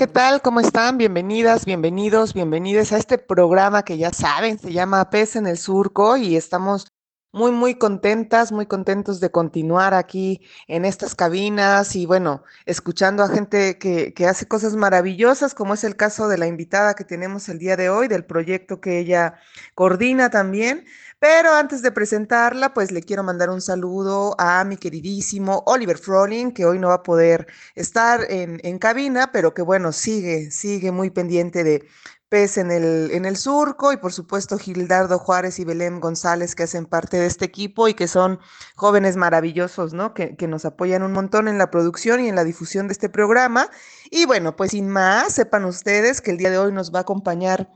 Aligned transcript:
¿Qué 0.00 0.06
tal? 0.06 0.40
¿Cómo 0.40 0.60
están? 0.60 0.96
Bienvenidas, 0.96 1.66
bienvenidos, 1.66 2.32
bienvenidas 2.32 2.90
a 2.92 2.96
este 2.96 3.18
programa 3.18 3.84
que 3.84 3.98
ya 3.98 4.14
saben, 4.14 4.58
se 4.58 4.72
llama 4.72 5.10
Pez 5.10 5.36
en 5.36 5.46
el 5.46 5.58
Surco 5.58 6.16
y 6.16 6.36
estamos 6.36 6.90
muy, 7.32 7.52
muy 7.52 7.74
contentas, 7.74 8.50
muy 8.50 8.64
contentos 8.64 9.20
de 9.20 9.30
continuar 9.30 9.92
aquí 9.92 10.40
en 10.68 10.86
estas 10.86 11.14
cabinas 11.14 11.96
y 11.96 12.06
bueno, 12.06 12.44
escuchando 12.64 13.22
a 13.22 13.28
gente 13.28 13.76
que, 13.76 14.14
que 14.14 14.26
hace 14.26 14.48
cosas 14.48 14.74
maravillosas, 14.74 15.54
como 15.54 15.74
es 15.74 15.84
el 15.84 15.96
caso 15.96 16.28
de 16.28 16.38
la 16.38 16.46
invitada 16.46 16.94
que 16.94 17.04
tenemos 17.04 17.50
el 17.50 17.58
día 17.58 17.76
de 17.76 17.90
hoy, 17.90 18.08
del 18.08 18.24
proyecto 18.24 18.80
que 18.80 19.00
ella 19.00 19.34
coordina 19.74 20.30
también. 20.30 20.86
Pero 21.20 21.52
antes 21.52 21.82
de 21.82 21.92
presentarla, 21.92 22.72
pues 22.72 22.90
le 22.92 23.02
quiero 23.02 23.22
mandar 23.22 23.50
un 23.50 23.60
saludo 23.60 24.34
a 24.38 24.64
mi 24.64 24.78
queridísimo 24.78 25.62
Oliver 25.66 25.98
Froling, 25.98 26.50
que 26.52 26.64
hoy 26.64 26.78
no 26.78 26.88
va 26.88 26.94
a 26.94 27.02
poder 27.02 27.46
estar 27.74 28.24
en, 28.30 28.58
en 28.64 28.78
cabina, 28.78 29.30
pero 29.30 29.52
que 29.52 29.60
bueno, 29.62 29.92
sigue, 29.92 30.50
sigue 30.50 30.92
muy 30.92 31.10
pendiente 31.10 31.62
de 31.62 31.86
Pez 32.30 32.58
en 32.58 32.70
el, 32.70 33.10
en 33.10 33.24
el 33.26 33.36
surco 33.36 33.92
y 33.92 33.96
por 33.96 34.12
supuesto 34.12 34.56
Gildardo 34.56 35.18
Juárez 35.18 35.58
y 35.58 35.64
Belén 35.64 36.00
González 36.00 36.54
que 36.54 36.62
hacen 36.62 36.86
parte 36.86 37.18
de 37.18 37.26
este 37.26 37.44
equipo 37.44 37.88
y 37.88 37.94
que 37.94 38.06
son 38.08 38.38
jóvenes 38.76 39.16
maravillosos, 39.16 39.92
¿no? 39.92 40.14
Que, 40.14 40.36
que 40.36 40.46
nos 40.46 40.64
apoyan 40.64 41.02
un 41.02 41.12
montón 41.12 41.48
en 41.48 41.58
la 41.58 41.70
producción 41.72 42.20
y 42.20 42.28
en 42.28 42.36
la 42.36 42.44
difusión 42.44 42.86
de 42.86 42.92
este 42.92 43.08
programa. 43.08 43.68
Y 44.10 44.26
bueno, 44.26 44.56
pues 44.56 44.70
sin 44.70 44.88
más, 44.88 45.34
sepan 45.34 45.64
ustedes 45.64 46.20
que 46.20 46.30
el 46.30 46.38
día 46.38 46.50
de 46.50 46.58
hoy 46.58 46.72
nos 46.72 46.94
va 46.94 47.00
a 47.00 47.02
acompañar 47.02 47.68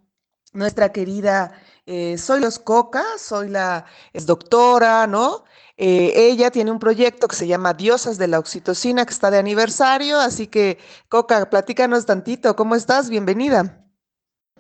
nuestra 0.55 0.91
querida 0.91 1.53
eh, 1.87 2.17
soy 2.17 2.41
los 2.41 2.59
Coca, 2.59 3.05
soy 3.19 3.51
la 3.51 3.85
es 4.15 4.25
doctora, 4.25 5.07
¿no? 5.07 5.45
Eh, 5.77 6.13
ella 6.31 6.51
tiene 6.51 6.71
un 6.71 6.79
proyecto 6.79 7.29
que 7.29 7.37
se 7.37 7.47
llama 7.47 7.75
Diosas 7.75 8.17
de 8.17 8.29
la 8.29 8.39
Oxitocina, 8.39 9.05
que 9.05 9.13
está 9.13 9.31
de 9.31 9.39
aniversario, 9.39 10.19
así 10.19 10.47
que 10.47 10.79
Coca, 11.09 11.51
platícanos 11.51 12.07
tantito, 12.07 12.57
¿cómo 12.57 12.75
estás? 12.75 13.11
Bienvenida. 13.11 13.85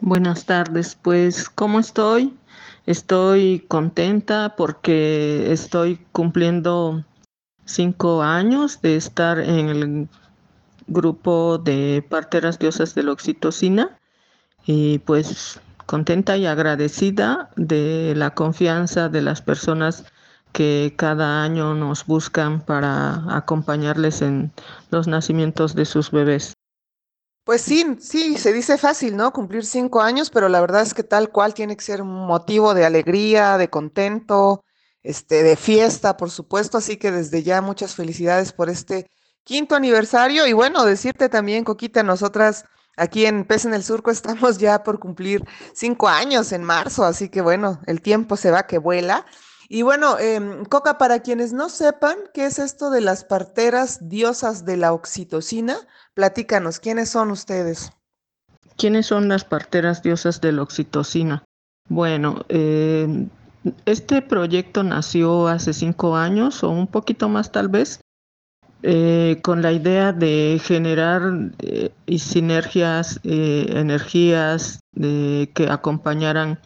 Buenas 0.01 0.45
tardes, 0.45 0.99
pues, 1.01 1.49
¿cómo 1.49 1.81
estoy? 1.81 2.37
Estoy 2.85 3.61
contenta 3.69 4.55
porque 4.57 5.51
estoy 5.51 6.05
cumpliendo 6.13 7.05
cinco 7.65 8.23
años 8.23 8.83
de 8.83 8.97
estar 8.97 9.39
en 9.39 9.69
el 9.71 10.09
grupo 10.89 11.57
de 11.57 12.05
parteras 12.07 12.59
diosas 12.59 12.95
de 12.95 13.05
la 13.05 13.13
oxitocina 13.13 13.99
y 14.67 14.99
pues 14.99 15.61
contenta 15.87 16.37
y 16.37 16.47
agradecida 16.47 17.51
de 17.57 18.15
la 18.17 18.35
confianza 18.35 19.09
de 19.09 19.23
las 19.23 19.43
personas 19.43 20.05
que 20.53 20.95
cada 20.97 21.43
año 21.43 21.75
nos 21.75 22.07
buscan 22.07 22.65
para 22.65 23.37
acompañarles 23.37 24.23
en 24.23 24.53
los 24.91 25.09
nacimientos 25.09 25.75
de 25.75 25.85
sus 25.85 26.11
bebés. 26.11 26.55
Pues 27.45 27.61
sí, 27.61 27.99
sí, 28.01 28.39
se 28.39 28.53
dice 28.55 28.79
fácil, 28.79 29.17
¿no? 29.17 29.33
Cumplir 29.33 29.67
cinco 29.67 30.01
años, 30.01 30.31
pero 30.31 30.49
la 30.49 30.61
verdad 30.63 30.81
es 30.81 30.95
que 30.95 31.03
tal 31.03 31.31
cual 31.31 31.53
tiene 31.53 31.77
que 31.77 31.85
ser 31.85 32.01
un 32.01 32.27
motivo 32.27 32.73
de 32.73 32.87
alegría, 32.87 33.59
de 33.59 33.69
contento, 33.69 34.65
este, 35.03 35.43
de 35.43 35.57
fiesta, 35.57 36.17
por 36.17 36.31
supuesto. 36.31 36.79
Así 36.79 36.97
que 36.97 37.11
desde 37.11 37.43
ya 37.43 37.61
muchas 37.61 37.95
felicidades 37.95 38.53
por 38.53 38.71
este 38.71 39.11
quinto 39.43 39.75
aniversario. 39.75 40.47
Y 40.47 40.55
bueno, 40.55 40.85
decirte 40.85 41.29
también, 41.29 41.65
Coquita, 41.65 42.03
nosotras 42.03 42.65
Aquí 42.97 43.27
en 43.27 43.45
Pez 43.45 43.65
en 43.65 43.75
el 43.75 43.83
Surco 43.83 44.11
estamos 44.11 44.59
ya 44.59 44.83
por 44.83 44.99
cumplir 44.99 45.45
cinco 45.73 46.09
años 46.09 46.53
en 46.53 46.65
marzo, 46.65 47.05
así 47.05 47.29
que 47.29 47.41
bueno, 47.41 47.81
el 47.87 48.01
tiempo 48.01 48.37
se 48.37 48.51
va 48.51 48.67
que 48.67 48.79
vuela. 48.79 49.27
Y 49.69 49.83
bueno, 49.83 50.19
em, 50.19 50.65
Coca, 50.67 50.99
para 50.99 51.21
quienes 51.21 51.53
no 51.53 51.69
sepan 51.69 52.17
qué 52.35 52.47
es 52.47 52.59
esto 52.59 52.91
de 52.91 53.01
las 53.01 53.25
parteras 53.25 54.09
diosas 54.09 54.65
de 54.65 54.77
la 54.77 54.93
oxitocina, 54.93 55.77
platícanos, 56.13 56.81
¿quiénes 56.81 57.09
son 57.09 57.31
ustedes? 57.31 57.91
¿Quiénes 58.77 59.07
son 59.07 59.29
las 59.29 59.45
parteras 59.45 60.03
diosas 60.03 60.41
de 60.41 60.53
la 60.53 60.63
oxitocina? 60.63 61.45
Bueno, 61.89 62.45
em, 62.49 63.31
este 63.87 64.21
proyecto 64.21 64.83
nació 64.83 65.49
hace 65.49 65.73
cinco 65.73 66.17
años 66.17 66.63
o 66.63 66.71
un 66.71 66.87
poquito 66.87 67.29
más 67.29 67.51
tal 67.51 67.69
vez, 67.69 68.01
eh, 68.87 69.41
con 69.41 69.63
la 69.63 69.73
idea 69.73 70.13
de 70.13 70.61
generar 70.63 71.23
eh, 71.61 71.91
sinergias, 72.19 73.19
eh, 73.25 73.65
energías 73.71 74.81
que 74.95 75.69
acompañaran 75.71 76.61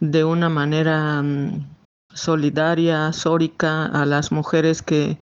de 0.00 0.24
una 0.24 0.48
manera 0.48 1.20
mm, 1.20 1.68
solidaria, 2.14 3.12
sórica 3.12 3.84
a 3.84 4.06
las 4.06 4.32
mujeres 4.32 4.80
que 4.80 5.18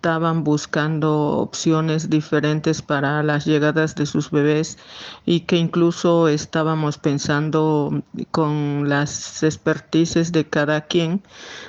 estaban 0.00 0.44
buscando 0.44 1.12
opciones 1.40 2.08
diferentes 2.08 2.80
para 2.80 3.22
las 3.22 3.44
llegadas 3.44 3.94
de 3.96 4.06
sus 4.06 4.30
bebés 4.30 4.78
y 5.26 5.40
que 5.40 5.56
incluso 5.56 6.26
estábamos 6.28 6.96
pensando 6.96 8.02
con 8.30 8.88
las 8.88 9.42
expertices 9.42 10.32
de 10.32 10.48
cada 10.48 10.86
quien, 10.86 11.22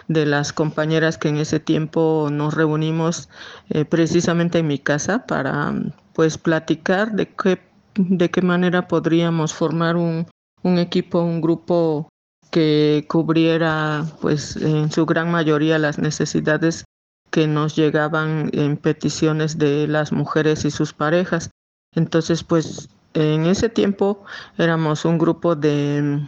de 0.07 0.25
las 0.25 0.53
compañeras 0.53 1.17
que 1.17 1.27
en 1.27 1.39
ese 1.39 1.59
tiempo 1.59 2.29
nos 2.31 2.53
reunimos 2.53 3.27
eh, 3.69 3.83
precisamente 3.83 4.59
en 4.59 4.67
mi 4.67 4.79
casa 4.79 5.25
para 5.25 5.73
pues 6.13 6.37
platicar 6.37 7.11
de 7.11 7.27
qué, 7.27 7.59
de 7.95 8.31
qué 8.31 8.41
manera 8.41 8.87
podríamos 8.87 9.53
formar 9.53 9.97
un, 9.97 10.25
un 10.63 10.77
equipo, 10.77 11.19
un 11.19 11.41
grupo 11.41 12.07
que 12.49 13.05
cubriera 13.09 14.05
pues 14.21 14.55
en 14.55 14.89
su 14.89 15.05
gran 15.05 15.29
mayoría 15.31 15.77
las 15.79 15.99
necesidades 15.99 16.85
que 17.31 17.47
nos 17.47 17.75
llegaban 17.75 18.49
en 18.53 18.77
peticiones 18.77 19.57
de 19.57 19.87
las 19.87 20.11
mujeres 20.11 20.65
y 20.65 20.71
sus 20.71 20.93
parejas. 20.93 21.49
Entonces, 21.95 22.43
pues 22.43 22.89
en 23.13 23.45
ese 23.45 23.69
tiempo 23.69 24.23
éramos 24.57 25.05
un 25.05 25.17
grupo 25.17 25.55
de 25.55 26.27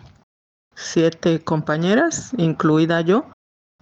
siete 0.75 1.43
compañeras, 1.43 2.31
incluida 2.37 3.01
yo, 3.01 3.27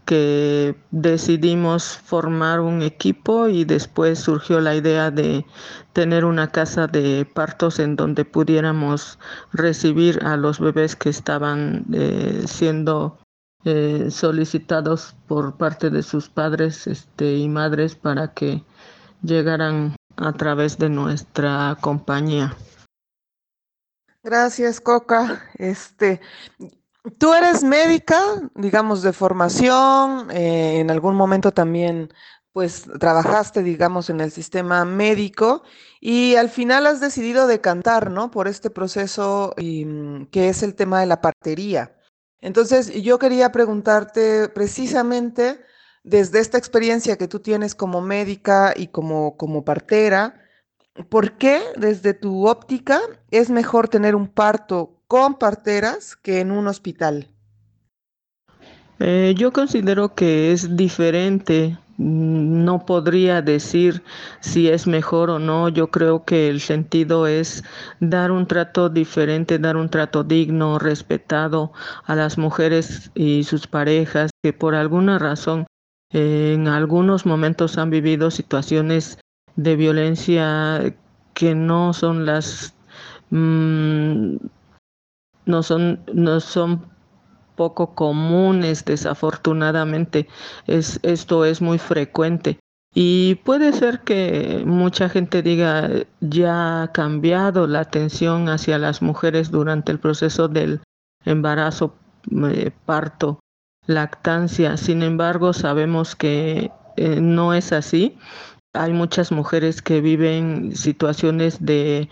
que 0.05 0.75
decidimos 0.91 1.97
formar 1.97 2.59
un 2.59 2.81
equipo 2.81 3.47
y 3.47 3.63
después 3.65 4.19
surgió 4.19 4.59
la 4.59 4.75
idea 4.75 5.11
de 5.11 5.45
tener 5.93 6.25
una 6.25 6.51
casa 6.51 6.87
de 6.87 7.25
partos 7.25 7.79
en 7.79 7.95
donde 7.95 8.25
pudiéramos 8.25 9.19
recibir 9.53 10.19
a 10.25 10.37
los 10.37 10.59
bebés 10.59 10.95
que 10.95 11.09
estaban 11.09 11.85
eh, 11.93 12.43
siendo 12.45 13.19
eh, 13.65 14.07
solicitados 14.09 15.15
por 15.27 15.57
parte 15.57 15.89
de 15.89 16.03
sus 16.03 16.29
padres 16.29 16.87
este, 16.87 17.35
y 17.35 17.47
madres 17.47 17.95
para 17.95 18.33
que 18.33 18.63
llegaran 19.21 19.95
a 20.17 20.33
través 20.33 20.77
de 20.77 20.89
nuestra 20.89 21.77
compañía. 21.81 22.55
Gracias, 24.23 24.81
Coca. 24.81 25.43
Este, 25.55 26.21
tú 27.17 27.33
eres 27.33 27.63
médica, 27.63 28.19
digamos, 28.55 29.01
de 29.01 29.13
formación, 29.13 30.29
eh, 30.31 30.79
en 30.79 30.91
algún 30.91 31.15
momento 31.15 31.51
también 31.51 32.09
pues 32.53 32.85
trabajaste, 32.99 33.63
digamos, 33.63 34.09
en 34.09 34.19
el 34.19 34.31
sistema 34.31 34.83
médico 34.83 35.63
y 36.01 36.35
al 36.35 36.49
final 36.49 36.85
has 36.85 36.99
decidido 36.99 37.47
decantar, 37.47 38.11
¿no? 38.11 38.29
Por 38.29 38.47
este 38.47 38.69
proceso 38.69 39.53
mm, 39.57 40.25
que 40.25 40.49
es 40.49 40.61
el 40.63 40.75
tema 40.75 40.99
de 40.99 41.05
la 41.05 41.21
partería. 41.21 41.95
Entonces, 42.41 42.91
yo 43.01 43.19
quería 43.19 43.51
preguntarte 43.51 44.49
precisamente 44.49 45.61
desde 46.03 46.39
esta 46.39 46.57
experiencia 46.57 47.17
que 47.17 47.27
tú 47.27 47.39
tienes 47.39 47.75
como 47.75 48.01
médica 48.01 48.73
y 48.75 48.87
como, 48.87 49.37
como 49.37 49.63
partera, 49.63 50.41
¿por 51.09 51.33
qué 51.33 51.61
desde 51.77 52.13
tu 52.13 52.47
óptica 52.47 52.99
es 53.29 53.49
mejor 53.49 53.87
tener 53.87 54.15
un 54.15 54.27
parto 54.27 55.01
con 55.07 55.35
parteras 55.35 56.15
que 56.15 56.39
en 56.39 56.51
un 56.51 56.67
hospital? 56.67 57.27
Eh, 58.99 59.33
yo 59.37 59.51
considero 59.51 60.13
que 60.15 60.51
es 60.51 60.75
diferente 60.75 61.77
no 62.01 62.85
podría 62.85 63.41
decir 63.41 64.03
si 64.39 64.69
es 64.69 64.87
mejor 64.87 65.29
o 65.29 65.39
no. 65.39 65.69
Yo 65.69 65.91
creo 65.91 66.25
que 66.25 66.49
el 66.49 66.59
sentido 66.59 67.27
es 67.27 67.63
dar 67.99 68.31
un 68.31 68.47
trato 68.47 68.89
diferente, 68.89 69.59
dar 69.59 69.77
un 69.77 69.89
trato 69.89 70.23
digno, 70.23 70.79
respetado 70.79 71.71
a 72.05 72.15
las 72.15 72.37
mujeres 72.37 73.11
y 73.13 73.43
sus 73.43 73.67
parejas 73.67 74.31
que 74.43 74.53
por 74.53 74.75
alguna 74.75 75.19
razón 75.19 75.67
en 76.11 76.67
algunos 76.67 77.25
momentos 77.25 77.77
han 77.77 77.89
vivido 77.89 78.31
situaciones 78.31 79.19
de 79.55 79.75
violencia 79.75 80.95
que 81.33 81.55
no 81.55 81.93
son 81.93 82.25
las 82.25 82.73
mm, 83.29 84.35
no 85.45 85.63
son, 85.63 85.99
no 86.13 86.39
son 86.39 86.85
poco 87.61 87.93
comunes, 87.93 88.85
desafortunadamente. 88.85 90.27
Es, 90.65 90.99
esto 91.03 91.45
es 91.45 91.61
muy 91.61 91.77
frecuente. 91.77 92.57
Y 92.91 93.35
puede 93.45 93.71
ser 93.71 93.99
que 93.99 94.63
mucha 94.65 95.09
gente 95.09 95.43
diga, 95.43 95.87
ya 96.21 96.81
ha 96.81 96.91
cambiado 96.91 97.67
la 97.67 97.81
atención 97.81 98.49
hacia 98.49 98.79
las 98.79 99.03
mujeres 99.03 99.51
durante 99.51 99.91
el 99.91 99.99
proceso 99.99 100.47
del 100.47 100.79
embarazo, 101.23 101.93
eh, 102.31 102.71
parto, 102.87 103.39
lactancia. 103.85 104.75
Sin 104.75 105.03
embargo, 105.03 105.53
sabemos 105.53 106.15
que 106.15 106.71
eh, 106.97 107.21
no 107.21 107.53
es 107.53 107.73
así. 107.73 108.17
Hay 108.73 108.91
muchas 108.91 109.31
mujeres 109.31 109.83
que 109.83 110.01
viven 110.01 110.75
situaciones 110.75 111.63
de 111.63 112.09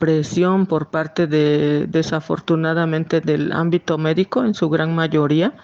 presión 0.00 0.66
por 0.66 0.90
parte 0.90 1.28
de, 1.28 1.86
desafortunadamente, 1.86 3.20
del 3.20 3.52
ámbito 3.52 3.98
médico 3.98 4.44
en 4.44 4.54
su 4.54 4.68
gran 4.68 4.96
mayoría, 4.96 5.54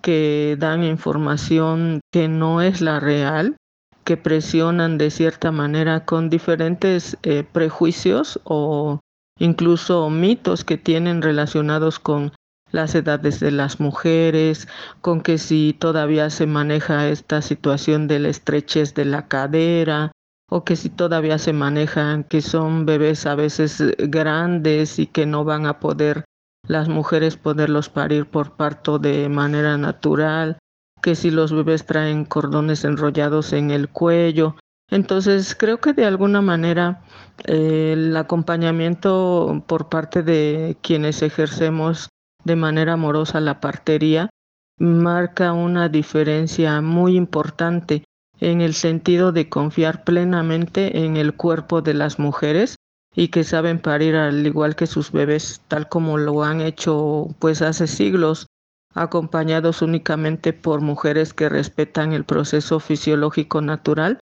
que 0.00 0.56
dan 0.58 0.82
información 0.82 2.00
que 2.10 2.28
no 2.28 2.62
es 2.62 2.80
la 2.80 3.00
real 3.00 3.56
que 4.04 4.16
presionan 4.16 4.96
de 4.96 5.10
cierta 5.10 5.52
manera 5.52 6.06
con 6.06 6.30
diferentes 6.30 7.18
eh, 7.22 7.44
prejuicios 7.44 8.40
o 8.44 9.00
incluso 9.38 10.08
mitos 10.08 10.64
que 10.64 10.78
tienen 10.78 11.20
relacionados 11.20 11.98
con 11.98 12.32
las 12.72 12.94
edades 12.94 13.40
de 13.40 13.50
las 13.50 13.80
mujeres, 13.80 14.68
con 15.00 15.20
que 15.20 15.38
si 15.38 15.76
todavía 15.78 16.30
se 16.30 16.46
maneja 16.46 17.08
esta 17.08 17.42
situación 17.42 18.06
de 18.06 18.20
la 18.20 18.28
estrechez 18.28 18.94
de 18.94 19.04
la 19.04 19.26
cadera, 19.28 20.12
o 20.50 20.64
que 20.64 20.76
si 20.76 20.90
todavía 20.90 21.38
se 21.38 21.52
manejan 21.52 22.24
que 22.24 22.42
son 22.42 22.84
bebés 22.84 23.24
a 23.24 23.36
veces 23.36 23.82
grandes 23.98 24.98
y 24.98 25.06
que 25.06 25.24
no 25.24 25.44
van 25.44 25.64
a 25.64 25.78
poder 25.78 26.24
las 26.66 26.88
mujeres 26.88 27.36
poderlos 27.36 27.88
parir 27.88 28.26
por 28.26 28.56
parto 28.56 28.98
de 28.98 29.28
manera 29.28 29.78
natural, 29.78 30.58
que 31.02 31.14
si 31.14 31.30
los 31.30 31.52
bebés 31.52 31.86
traen 31.86 32.24
cordones 32.24 32.84
enrollados 32.84 33.52
en 33.52 33.70
el 33.70 33.88
cuello. 33.88 34.56
Entonces, 34.90 35.54
creo 35.54 35.78
que 35.78 35.92
de 35.92 36.04
alguna 36.04 36.42
manera 36.42 37.02
eh, 37.46 37.92
el 37.94 38.16
acompañamiento 38.16 39.62
por 39.66 39.88
parte 39.88 40.22
de 40.22 40.76
quienes 40.82 41.22
ejercemos 41.22 42.08
de 42.44 42.56
manera 42.56 42.94
amorosa 42.94 43.40
la 43.40 43.60
partería 43.60 44.30
marca 44.78 45.52
una 45.52 45.88
diferencia 45.88 46.80
muy 46.80 47.16
importante 47.16 48.04
en 48.40 48.60
el 48.60 48.74
sentido 48.74 49.32
de 49.32 49.48
confiar 49.48 50.04
plenamente 50.04 51.04
en 51.04 51.16
el 51.16 51.34
cuerpo 51.34 51.82
de 51.82 51.94
las 51.94 52.18
mujeres 52.18 52.76
y 53.14 53.28
que 53.28 53.44
saben 53.44 53.78
parir 53.78 54.16
al 54.16 54.46
igual 54.46 54.76
que 54.76 54.86
sus 54.86 55.12
bebés, 55.12 55.60
tal 55.68 55.88
como 55.88 56.16
lo 56.18 56.42
han 56.42 56.60
hecho 56.60 57.28
pues 57.38 57.62
hace 57.62 57.86
siglos 57.86 58.46
acompañados 58.94 59.82
únicamente 59.82 60.52
por 60.52 60.80
mujeres 60.80 61.34
que 61.34 61.48
respetan 61.48 62.12
el 62.12 62.24
proceso 62.24 62.80
fisiológico 62.80 63.60
natural. 63.60 64.18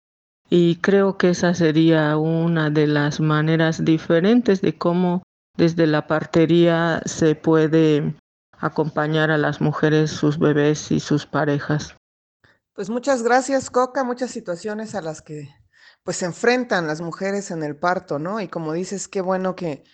Y 0.50 0.76
creo 0.76 1.16
que 1.16 1.30
esa 1.30 1.54
sería 1.54 2.16
una 2.16 2.70
de 2.70 2.86
las 2.86 3.20
maneras 3.20 3.84
diferentes 3.84 4.60
de 4.60 4.76
cómo 4.76 5.22
desde 5.56 5.86
la 5.86 6.06
partería 6.06 7.02
se 7.06 7.34
puede 7.34 8.14
acompañar 8.58 9.30
a 9.30 9.38
las 9.38 9.60
mujeres, 9.60 10.10
sus 10.10 10.38
bebés 10.38 10.90
y 10.92 11.00
sus 11.00 11.26
parejas. 11.26 11.96
Pues 12.74 12.90
muchas 12.90 13.22
gracias, 13.22 13.70
Coca. 13.70 14.04
Muchas 14.04 14.30
situaciones 14.30 14.94
a 14.94 15.00
las 15.00 15.22
que 15.22 15.48
pues 16.02 16.18
se 16.18 16.26
enfrentan 16.26 16.86
las 16.86 17.00
mujeres 17.00 17.50
en 17.50 17.62
el 17.62 17.76
parto, 17.76 18.18
¿no? 18.18 18.40
Y 18.40 18.48
como 18.48 18.72
dices, 18.72 19.08
qué 19.08 19.20
bueno 19.20 19.56
que 19.56 19.84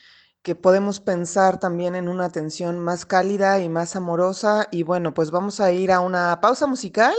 que 0.42 0.54
podemos 0.54 1.00
pensar 1.00 1.60
también 1.60 1.94
en 1.94 2.08
una 2.08 2.24
atención 2.24 2.78
más 2.78 3.04
cálida 3.04 3.60
y 3.60 3.68
más 3.68 3.96
amorosa. 3.96 4.68
Y 4.70 4.82
bueno, 4.84 5.12
pues 5.14 5.30
vamos 5.30 5.60
a 5.60 5.72
ir 5.72 5.92
a 5.92 6.00
una 6.00 6.40
pausa 6.40 6.66
musical 6.66 7.14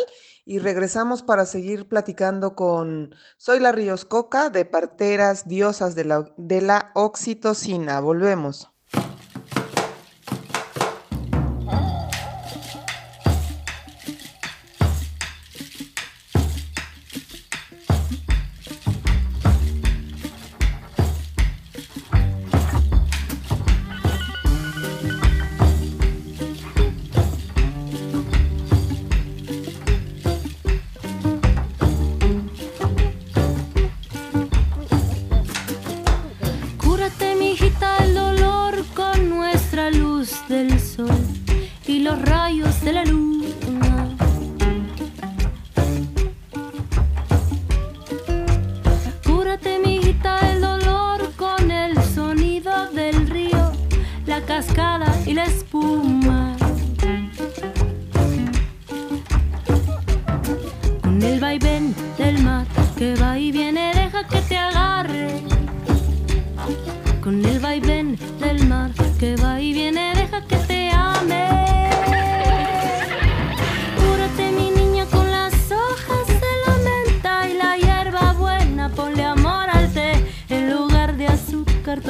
y 0.46 0.60
regresamos 0.60 1.22
para 1.22 1.46
seguir 1.46 1.88
platicando 1.88 2.56
con 2.56 3.16
Soy 3.38 3.60
la 3.60 3.72
Ríos 3.72 4.06
Coca 4.06 4.50
de 4.50 4.66
Parteras 4.66 5.48
Diosas 5.48 5.94
de 5.96 6.06
la, 6.06 6.34
de 6.38 6.62
la 6.62 6.92
Oxitocina. 6.96 8.00
Volvemos. 8.00 8.69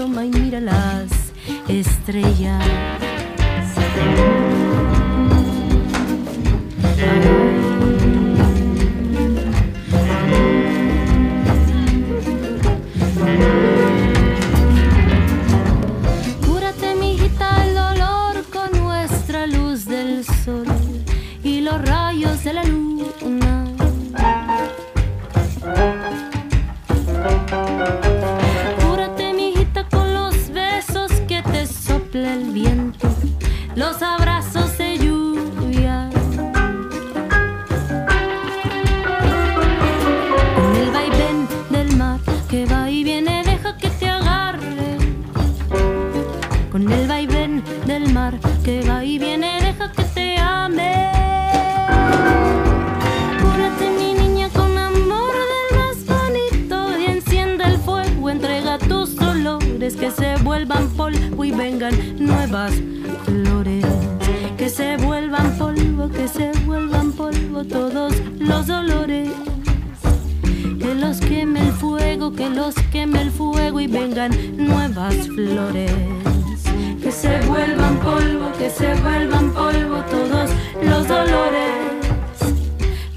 toma 0.02 0.26
y 0.26 0.32
mira 0.32 0.60
las 0.60 1.12
estrellas. 1.68 2.66
que 59.82 60.12
se 60.12 60.36
vuelvan 60.44 60.90
polvo 60.90 61.44
y 61.44 61.50
vengan 61.50 61.92
nuevas 62.24 62.72
flores. 63.26 63.84
Que 64.56 64.70
se 64.70 64.96
vuelvan 64.98 65.58
polvo, 65.58 66.08
que 66.08 66.28
se 66.28 66.52
vuelvan 66.68 67.12
polvo 67.14 67.64
todos 67.64 68.14
los 68.38 68.68
dolores. 68.68 69.30
Que 70.78 70.94
los 70.94 71.20
queme 71.20 71.62
el 71.62 71.72
fuego, 71.72 72.32
que 72.32 72.48
los 72.52 72.76
queme 72.92 73.24
el 73.24 73.32
fuego 73.32 73.80
y 73.80 73.88
vengan 73.88 74.32
nuevas 74.56 75.16
flores. 75.28 75.92
Que 77.02 77.12
se 77.12 77.42
vuelvan 77.48 77.98
polvo, 78.02 78.52
que 78.60 78.70
se 78.70 78.94
vuelvan 79.02 79.52
polvo 79.52 80.04
todos 80.12 80.52
los 80.84 81.08
dolores. 81.08 81.72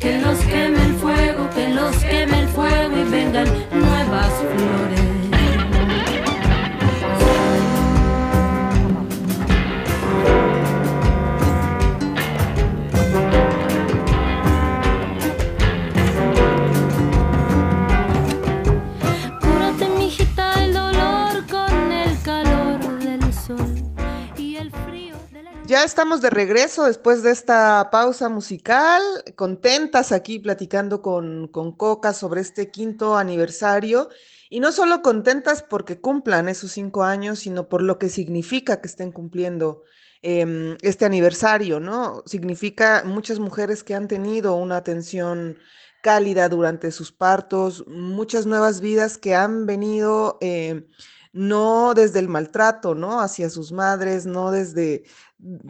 Que 0.00 0.18
los 0.18 0.38
queme 0.38 0.82
el 0.82 0.94
fuego, 0.94 1.50
que 1.54 1.68
los 1.74 1.94
queme 1.96 2.40
el 2.40 2.48
fuego 2.48 2.96
y 2.96 3.10
vengan 3.10 3.48
nuevas 3.70 4.32
flores. 4.56 5.13
Ya 25.74 25.82
estamos 25.82 26.20
de 26.20 26.30
regreso 26.30 26.84
después 26.84 27.24
de 27.24 27.32
esta 27.32 27.88
pausa 27.90 28.28
musical, 28.28 29.02
contentas 29.34 30.12
aquí 30.12 30.38
platicando 30.38 31.02
con, 31.02 31.48
con 31.48 31.72
Coca 31.72 32.12
sobre 32.12 32.42
este 32.42 32.70
quinto 32.70 33.16
aniversario. 33.16 34.08
Y 34.48 34.60
no 34.60 34.70
solo 34.70 35.02
contentas 35.02 35.64
porque 35.64 36.00
cumplan 36.00 36.48
esos 36.48 36.70
cinco 36.70 37.02
años, 37.02 37.40
sino 37.40 37.68
por 37.68 37.82
lo 37.82 37.98
que 37.98 38.08
significa 38.08 38.80
que 38.80 38.86
estén 38.86 39.10
cumpliendo 39.10 39.82
em, 40.22 40.76
este 40.80 41.06
aniversario, 41.06 41.80
¿no? 41.80 42.22
Significa 42.24 43.02
muchas 43.04 43.40
mujeres 43.40 43.82
que 43.82 43.96
han 43.96 44.06
tenido 44.06 44.54
una 44.54 44.76
atención 44.76 45.58
cálida 46.04 46.48
durante 46.48 46.92
sus 46.92 47.10
partos, 47.10 47.84
muchas 47.88 48.46
nuevas 48.46 48.80
vidas 48.80 49.18
que 49.18 49.34
han 49.34 49.66
venido 49.66 50.38
eh, 50.40 50.86
no 51.34 51.94
desde 51.94 52.20
el 52.20 52.28
maltrato, 52.28 52.94
¿no? 52.94 53.20
Hacia 53.20 53.50
sus 53.50 53.72
madres, 53.72 54.24
no 54.24 54.52
desde 54.52 55.02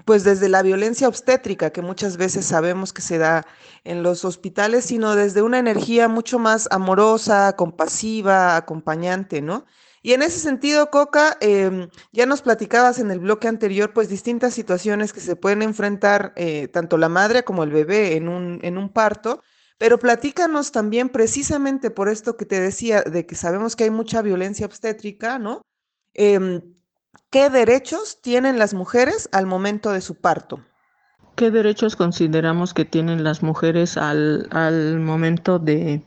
pues 0.04 0.24
desde 0.24 0.48
la 0.48 0.62
violencia 0.62 1.08
obstétrica 1.08 1.70
que 1.70 1.82
muchas 1.82 2.16
veces 2.16 2.46
sabemos 2.46 2.92
que 2.92 3.02
se 3.02 3.18
da 3.18 3.46
en 3.84 4.02
los 4.02 4.24
hospitales, 4.24 4.84
sino 4.84 5.16
desde 5.16 5.42
una 5.42 5.58
energía 5.58 6.08
mucho 6.08 6.38
más 6.38 6.68
amorosa, 6.70 7.54
compasiva, 7.56 8.56
acompañante, 8.56 9.42
¿no? 9.42 9.66
Y 10.02 10.12
en 10.12 10.22
ese 10.22 10.38
sentido, 10.38 10.90
Coca, 10.90 11.38
em, 11.40 11.88
ya 12.12 12.26
nos 12.26 12.42
platicabas 12.42 12.98
en 12.98 13.10
el 13.10 13.20
bloque 13.20 13.48
anterior, 13.48 13.92
pues 13.94 14.08
distintas 14.10 14.52
situaciones 14.52 15.14
que 15.14 15.20
se 15.20 15.34
pueden 15.34 15.62
enfrentar 15.62 16.34
eh, 16.36 16.68
tanto 16.68 16.98
la 16.98 17.08
madre 17.08 17.42
como 17.42 17.64
el 17.64 17.70
bebé 17.70 18.14
en 18.16 18.28
un, 18.28 18.60
en 18.62 18.76
un 18.76 18.92
parto, 18.92 19.42
pero 19.78 19.98
platícanos 19.98 20.72
también 20.72 21.08
precisamente 21.08 21.90
por 21.90 22.10
esto 22.10 22.36
que 22.36 22.44
te 22.44 22.60
decía, 22.60 23.02
de 23.02 23.26
que 23.26 23.34
sabemos 23.34 23.76
que 23.76 23.84
hay 23.84 23.90
mucha 23.90 24.20
violencia 24.20 24.66
obstétrica, 24.66 25.38
¿no? 25.38 25.62
Em, 26.12 26.73
¿Qué 27.30 27.50
derechos 27.50 28.20
tienen 28.22 28.58
las 28.58 28.74
mujeres 28.74 29.28
al 29.32 29.46
momento 29.46 29.90
de 29.90 30.00
su 30.00 30.14
parto? 30.14 30.60
¿Qué 31.36 31.50
derechos 31.50 31.96
consideramos 31.96 32.74
que 32.74 32.84
tienen 32.84 33.24
las 33.24 33.42
mujeres 33.42 33.96
al, 33.96 34.48
momento 35.00 35.58
de 35.58 36.02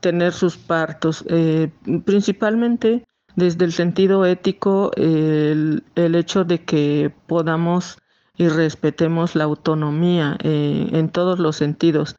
tener 0.00 0.32
sus 0.32 0.56
partos? 0.56 1.24
Eh, 1.28 1.70
principalmente 2.04 3.04
desde 3.36 3.64
el 3.64 3.72
sentido 3.72 4.24
ético, 4.24 4.92
el, 4.96 5.82
hecho 5.96 6.44
de 6.44 6.64
que 6.64 7.12
podamos 7.26 7.98
y 8.36 8.48
respetemos 8.48 9.34
la 9.34 9.44
autonomía 9.44 10.36
eh, 10.42 10.88
en 10.92 11.08
todos 11.08 11.38
los 11.38 11.56
sentidos, 11.56 12.16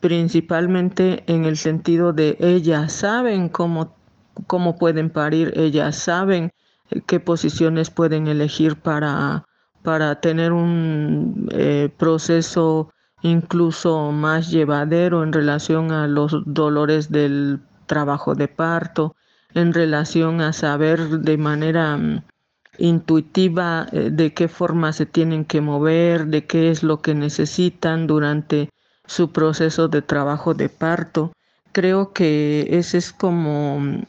principalmente 0.00 1.24
en 1.26 1.44
el 1.44 1.56
sentido 1.56 2.12
de 2.12 2.36
ellas 2.40 2.92
saben 2.92 3.48
cómo, 3.48 3.96
cómo 4.46 4.78
pueden 4.78 5.10
parir, 5.10 5.52
ellas 5.56 5.96
saben 5.96 6.52
qué 7.06 7.20
posiciones 7.20 7.90
pueden 7.90 8.26
elegir 8.26 8.76
para, 8.76 9.44
para 9.82 10.20
tener 10.20 10.52
un 10.52 11.48
eh, 11.52 11.90
proceso 11.96 12.90
incluso 13.22 14.12
más 14.12 14.50
llevadero 14.50 15.22
en 15.22 15.32
relación 15.32 15.92
a 15.92 16.06
los 16.06 16.42
dolores 16.44 17.10
del 17.10 17.60
trabajo 17.86 18.34
de 18.34 18.48
parto, 18.48 19.16
en 19.54 19.72
relación 19.72 20.40
a 20.42 20.52
saber 20.52 21.20
de 21.20 21.38
manera 21.38 21.96
mm, 21.96 22.22
intuitiva 22.78 23.86
eh, 23.92 24.10
de 24.10 24.34
qué 24.34 24.48
forma 24.48 24.92
se 24.92 25.06
tienen 25.06 25.44
que 25.44 25.60
mover, 25.60 26.26
de 26.26 26.46
qué 26.46 26.70
es 26.70 26.82
lo 26.82 27.00
que 27.00 27.14
necesitan 27.14 28.06
durante 28.06 28.68
su 29.06 29.32
proceso 29.32 29.88
de 29.88 30.02
trabajo 30.02 30.54
de 30.54 30.68
parto. 30.68 31.32
Creo 31.72 32.12
que 32.12 32.66
esa 32.70 32.98
es 32.98 33.12
como 33.12 33.80
mm, 33.80 34.02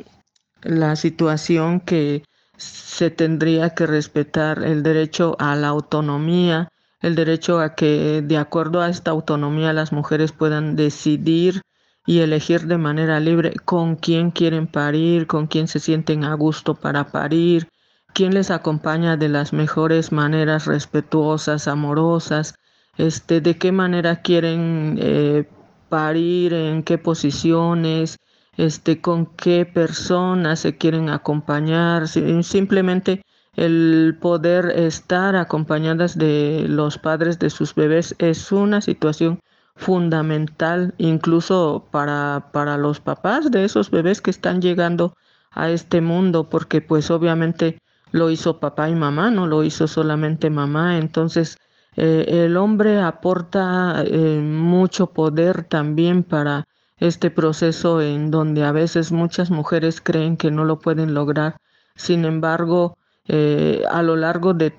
la 0.63 0.96
situación 0.96 1.79
que 1.79 2.24
se 2.57 3.09
tendría 3.09 3.71
que 3.71 3.85
respetar 3.85 4.63
el 4.63 4.83
derecho 4.83 5.35
a 5.39 5.55
la 5.55 5.67
autonomía, 5.67 6.69
el 7.01 7.15
derecho 7.15 7.59
a 7.59 7.75
que 7.75 8.21
de 8.21 8.38
acuerdo 8.38 8.81
a 8.81 8.89
esta 8.89 9.12
autonomía 9.12 9.74
las 9.74 9.91
mujeres 9.91 10.31
puedan 10.31 10.75
decidir 10.75 11.62
y 12.05 12.19
elegir 12.19 12.67
de 12.67 12.77
manera 12.77 13.19
libre 13.19 13.53
con 13.65 13.95
quién 13.95 14.31
quieren 14.31 14.67
parir, 14.67 15.27
con 15.27 15.47
quién 15.47 15.67
se 15.67 15.79
sienten 15.79 16.24
a 16.24 16.33
gusto 16.35 16.75
para 16.75 17.05
parir, 17.05 17.67
quién 18.13 18.33
les 18.33 18.51
acompaña 18.51 19.17
de 19.17 19.29
las 19.29 19.53
mejores 19.53 20.12
maneras 20.12 20.65
respetuosas, 20.65 21.67
amorosas, 21.67 22.55
este, 22.97 23.41
de 23.41 23.57
qué 23.57 23.71
manera 23.71 24.21
quieren 24.21 24.97
eh, 25.01 25.50
parir, 25.89 26.53
en 26.53 26.83
qué 26.83 26.97
posiciones, 26.97 28.17
este, 28.57 29.01
con 29.01 29.25
qué 29.25 29.65
personas 29.65 30.59
se 30.59 30.77
quieren 30.77 31.09
acompañar, 31.09 32.07
simplemente 32.07 33.21
el 33.55 34.17
poder 34.19 34.71
estar 34.75 35.35
acompañadas 35.35 36.17
de 36.17 36.65
los 36.67 36.97
padres 36.97 37.39
de 37.39 37.50
sus 37.50 37.74
bebés 37.74 38.15
es 38.19 38.51
una 38.51 38.81
situación 38.81 39.39
fundamental 39.75 40.93
incluso 40.97 41.88
para, 41.91 42.50
para 42.51 42.77
los 42.77 43.00
papás 43.00 43.51
de 43.51 43.65
esos 43.65 43.91
bebés 43.91 44.21
que 44.21 44.31
están 44.31 44.62
llegando 44.62 45.15
a 45.51 45.69
este 45.69 46.01
mundo, 46.01 46.50
porque 46.50 46.81
pues 46.81 47.12
obviamente 47.12 47.81
lo 48.12 48.29
hizo 48.29 48.59
papá 48.59 48.89
y 48.89 48.95
mamá, 48.95 49.31
no 49.31 49.47
lo 49.47 49.63
hizo 49.63 49.88
solamente 49.88 50.50
mamá, 50.50 50.97
entonces 50.97 51.57
eh, 51.95 52.25
el 52.45 52.57
hombre 52.57 53.01
aporta 53.01 54.03
eh, 54.05 54.39
mucho 54.41 55.07
poder 55.07 55.63
también 55.63 56.24
para 56.24 56.65
este 56.97 57.29
proceso 57.31 58.01
en 58.01 58.31
donde 58.31 58.63
a 58.63 58.71
veces 58.71 59.11
muchas 59.11 59.51
mujeres 59.51 60.01
creen 60.01 60.37
que 60.37 60.51
no 60.51 60.65
lo 60.65 60.79
pueden 60.79 61.13
lograr. 61.13 61.57
Sin 61.95 62.25
embargo, 62.25 62.97
eh, 63.27 63.83
a 63.89 64.01
lo 64.01 64.15
largo 64.15 64.53
de 64.53 64.73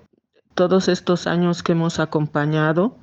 todos 0.55 0.89
estos 0.89 1.27
años 1.27 1.63
que 1.63 1.73
hemos 1.73 1.99
acompañado, 1.99 2.97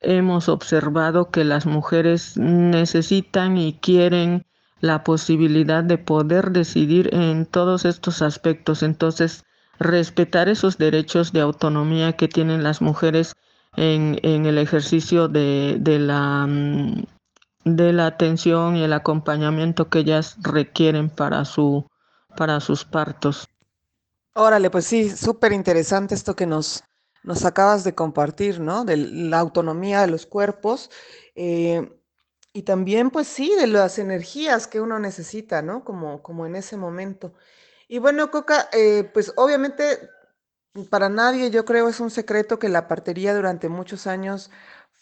hemos 0.00 0.48
observado 0.48 1.30
que 1.30 1.44
las 1.44 1.66
mujeres 1.66 2.36
necesitan 2.36 3.56
y 3.56 3.74
quieren 3.74 4.46
la 4.80 5.04
posibilidad 5.04 5.82
de 5.84 5.98
poder 5.98 6.50
decidir 6.50 7.14
en 7.14 7.46
todos 7.46 7.84
estos 7.84 8.22
aspectos. 8.22 8.82
Entonces, 8.82 9.44
respetar 9.78 10.48
esos 10.48 10.78
derechos 10.78 11.32
de 11.32 11.40
autonomía 11.40 12.14
que 12.14 12.28
tienen 12.28 12.62
las 12.62 12.82
mujeres 12.82 13.34
en, 13.76 14.18
el 14.22 14.58
ejercicio 14.58 15.28
de, 15.28 15.76
de 15.80 15.98
la 15.98 16.46
mm, 16.46 17.04
de 17.66 17.92
la 17.92 18.06
atención 18.06 18.76
y 18.76 18.84
el 18.84 18.92
acompañamiento 18.92 19.90
que 19.90 19.98
ellas 19.98 20.36
requieren 20.40 21.10
para, 21.10 21.44
su, 21.44 21.84
para 22.36 22.60
sus 22.60 22.84
partos. 22.84 23.48
Órale, 24.34 24.70
pues 24.70 24.86
sí, 24.86 25.10
súper 25.10 25.52
interesante 25.52 26.14
esto 26.14 26.36
que 26.36 26.46
nos, 26.46 26.84
nos 27.24 27.44
acabas 27.44 27.82
de 27.82 27.94
compartir, 27.94 28.60
¿no? 28.60 28.84
De 28.84 28.96
la 28.96 29.40
autonomía 29.40 30.02
de 30.02 30.06
los 30.06 30.26
cuerpos 30.26 30.90
eh, 31.34 31.90
y 32.52 32.62
también, 32.62 33.10
pues 33.10 33.26
sí, 33.26 33.52
de 33.58 33.66
las 33.66 33.98
energías 33.98 34.68
que 34.68 34.80
uno 34.80 35.00
necesita, 35.00 35.60
¿no? 35.60 35.82
Como, 35.82 36.22
como 36.22 36.46
en 36.46 36.54
ese 36.54 36.76
momento. 36.76 37.34
Y 37.88 37.98
bueno, 37.98 38.30
Coca, 38.30 38.68
eh, 38.72 39.10
pues 39.12 39.32
obviamente 39.36 40.08
para 40.84 41.08
nadie 41.08 41.50
yo 41.50 41.64
creo 41.64 41.88
es 41.88 41.98
un 42.00 42.10
secreto 42.10 42.58
que 42.58 42.68
la 42.68 42.86
partería 42.86 43.34
durante 43.34 43.68
muchos 43.68 44.06
años 44.06 44.50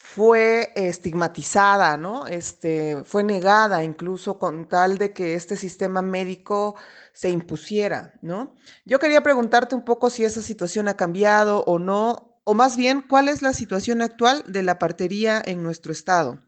fue 0.04 0.70
estigmatizada, 0.76 1.96
¿no? 1.96 2.26
Este, 2.26 3.02
fue 3.04 3.24
negada 3.24 3.82
incluso 3.82 4.38
con 4.38 4.68
tal 4.68 4.98
de 4.98 5.14
que 5.14 5.34
este 5.34 5.56
sistema 5.56 6.02
médico 6.02 6.76
se 7.14 7.30
impusiera, 7.30 8.12
¿no? 8.20 8.54
Yo 8.84 8.98
quería 8.98 9.22
preguntarte 9.22 9.74
un 9.74 9.82
poco 9.82 10.10
si 10.10 10.22
esa 10.22 10.42
situación 10.42 10.88
ha 10.88 10.94
cambiado 10.94 11.64
o 11.64 11.78
no, 11.78 12.38
o 12.44 12.52
más 12.52 12.76
bien, 12.76 13.02
¿cuál 13.08 13.30
es 13.30 13.40
la 13.40 13.54
situación 13.54 14.02
actual 14.02 14.44
de 14.46 14.62
la 14.62 14.78
partería 14.78 15.42
en 15.44 15.62
nuestro 15.62 15.90
estado? 15.90 16.38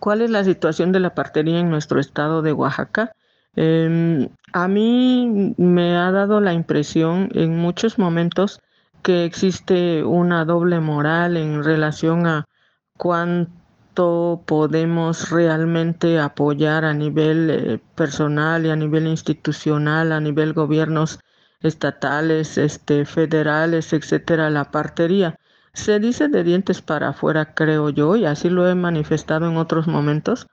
¿Cuál 0.00 0.20
es 0.20 0.30
la 0.30 0.42
situación 0.42 0.90
de 0.90 0.98
la 0.98 1.14
partería 1.14 1.60
en 1.60 1.70
nuestro 1.70 2.00
estado 2.00 2.42
de 2.42 2.52
Oaxaca? 2.52 3.14
Em, 3.54 4.28
a 4.52 4.66
mí 4.66 5.54
me 5.56 5.96
ha 5.96 6.10
dado 6.10 6.40
la 6.40 6.52
impresión 6.52 7.30
en 7.32 7.56
muchos 7.56 7.96
momentos 7.96 8.60
que 9.02 9.24
existe 9.24 10.04
una 10.04 10.44
doble 10.44 10.80
moral 10.80 11.36
en 11.36 11.64
relación 11.64 12.26
a 12.26 12.48
cuánto 12.96 14.42
podemos 14.46 15.30
realmente 15.30 16.18
apoyar 16.18 16.84
a 16.84 16.94
nivel 16.94 17.50
eh, 17.50 17.80
personal 17.94 18.66
y 18.66 18.70
a 18.70 18.76
nivel 18.76 19.06
institucional, 19.06 20.12
a 20.12 20.20
nivel 20.20 20.52
gobiernos 20.52 21.20
estatales, 21.60 22.58
este, 22.58 23.04
federales, 23.04 23.92
etcétera, 23.92 24.50
la 24.50 24.70
partería. 24.70 25.38
Se 25.72 26.00
dice 26.00 26.28
de 26.28 26.42
dientes 26.44 26.82
para 26.82 27.10
afuera, 27.10 27.54
creo 27.54 27.90
yo, 27.90 28.16
y 28.16 28.26
así 28.26 28.48
lo 28.50 28.68
he 28.68 28.74
manifestado 28.74 29.48
en 29.48 29.56
otros 29.56 29.86
momentos, 29.86 30.46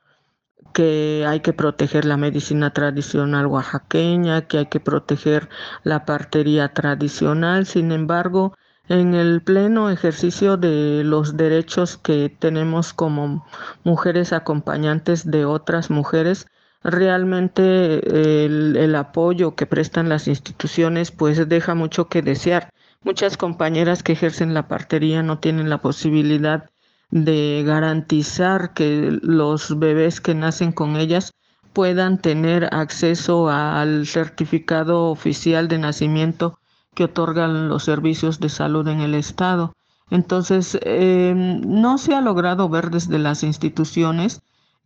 que 0.77 1.25
hay 1.27 1.39
que 1.39 1.53
proteger 1.53 2.05
la 2.05 2.17
medicina 2.17 2.71
tradicional 2.71 3.47
oaxaqueña, 3.47 4.45
que 4.45 4.59
hay 4.59 4.65
que 4.67 4.79
proteger 4.79 5.49
la 5.83 6.05
partería 6.05 6.71
tradicional. 6.71 7.65
Sin 7.65 7.91
embargo, 7.91 8.53
en 8.87 9.15
el 9.15 9.41
pleno 9.41 9.89
ejercicio 9.89 10.55
de 10.55 11.01
los 11.03 11.35
derechos 11.35 11.97
que 11.97 12.29
tenemos 12.29 12.93
como 12.93 13.43
mujeres 13.83 14.33
acompañantes 14.33 15.31
de 15.31 15.45
otras 15.45 15.89
mujeres, 15.89 16.45
realmente 16.83 18.45
el, 18.45 18.93
apoyo 18.93 19.55
que 19.55 19.65
prestan 19.65 20.09
las 20.09 20.27
instituciones 20.27 21.09
pues 21.09 21.49
deja 21.49 21.73
mucho 21.73 22.07
que 22.07 22.21
desear. 22.21 22.69
muchas 23.01 23.35
compañeras 23.35 24.03
que 24.03 24.11
ejercen 24.11 24.53
la 24.53 24.67
partería 24.67 25.23
no 25.23 25.39
tienen 25.39 25.71
la 25.71 25.79
posibilidad 25.79 26.69
de 27.09 27.63
garantizar 27.65 28.73
que 28.73 29.17
los 29.21 29.79
bebés 29.79 30.21
que 30.21 30.35
nacen 30.35 30.71
con 30.71 30.97
ellas 30.97 31.33
puedan 31.73 32.17
tener 32.17 32.73
acceso 32.73 33.49
al 33.49 34.07
certificado 34.07 35.05
oficial 35.11 35.67
de 35.67 35.77
nacimiento 35.77 36.59
que 36.95 37.05
otorgan 37.05 37.69
los 37.69 37.83
servicios 37.83 38.39
de 38.39 38.49
salud 38.49 38.87
en 38.87 39.01
el 39.01 39.13
Estado. 39.13 39.73
Entonces, 40.09 40.77
eh, 40.81 41.33
no 41.35 41.97
se 41.97 42.15
ha 42.15 42.21
logrado 42.21 42.69
ver 42.69 42.89
desde 42.89 43.19
las 43.19 43.43
instituciones 43.43 44.41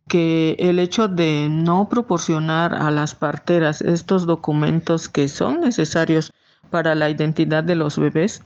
que 0.08 0.56
el 0.58 0.78
hecho 0.78 1.08
de 1.08 1.48
no 1.48 1.88
proporcionar 1.88 2.74
a 2.74 2.90
las 2.90 3.14
parteras 3.14 3.80
estos 3.80 4.26
documentos 4.26 5.08
que 5.08 5.28
son 5.28 5.60
necesarios 5.60 6.32
para 6.70 6.94
la 6.94 7.08
identidad 7.08 7.64
de 7.64 7.76
los 7.76 7.98
bebés, 7.98 8.42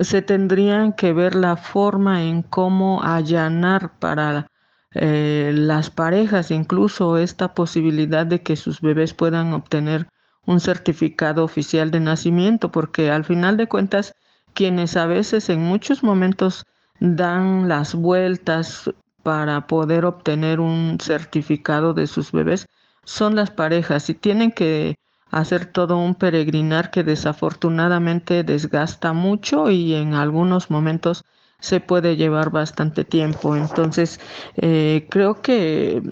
se 0.00 0.22
tendrían 0.22 0.92
que 0.92 1.12
ver 1.12 1.34
la 1.34 1.56
forma 1.56 2.24
en 2.24 2.42
cómo 2.42 3.02
allanar 3.02 3.98
para 3.98 4.48
eh, 4.94 5.52
las 5.54 5.90
parejas 5.90 6.50
incluso 6.50 7.18
esta 7.18 7.54
posibilidad 7.54 8.26
de 8.26 8.42
que 8.42 8.56
sus 8.56 8.80
bebés 8.80 9.14
puedan 9.14 9.52
obtener 9.52 10.08
un 10.46 10.60
certificado 10.60 11.44
oficial 11.44 11.90
de 11.90 12.00
nacimiento, 12.00 12.72
porque 12.72 13.10
al 13.10 13.24
final 13.24 13.58
de 13.58 13.68
cuentas, 13.68 14.14
quienes 14.54 14.96
a 14.96 15.06
veces 15.06 15.50
en 15.50 15.60
muchos 15.60 16.02
momentos 16.02 16.64
dan 17.00 17.68
las 17.68 17.94
vueltas 17.94 18.90
para 19.22 19.66
poder 19.66 20.06
obtener 20.06 20.58
un 20.58 20.98
certificado 21.00 21.92
de 21.92 22.06
sus 22.06 22.32
bebés 22.32 22.66
son 23.04 23.36
las 23.36 23.50
parejas 23.50 24.08
y 24.08 24.14
tienen 24.14 24.52
que 24.52 24.96
hacer 25.30 25.66
todo 25.66 25.98
un 25.98 26.14
peregrinar 26.14 26.90
que 26.90 27.04
desafortunadamente 27.04 28.44
desgasta 28.44 29.12
mucho 29.12 29.70
y 29.70 29.94
en 29.94 30.14
algunos 30.14 30.70
momentos 30.70 31.24
se 31.60 31.80
puede 31.80 32.16
llevar 32.16 32.50
bastante 32.50 33.04
tiempo. 33.04 33.56
Entonces, 33.56 34.20
eh, 34.56 35.06
creo 35.10 35.42
que 35.42 36.02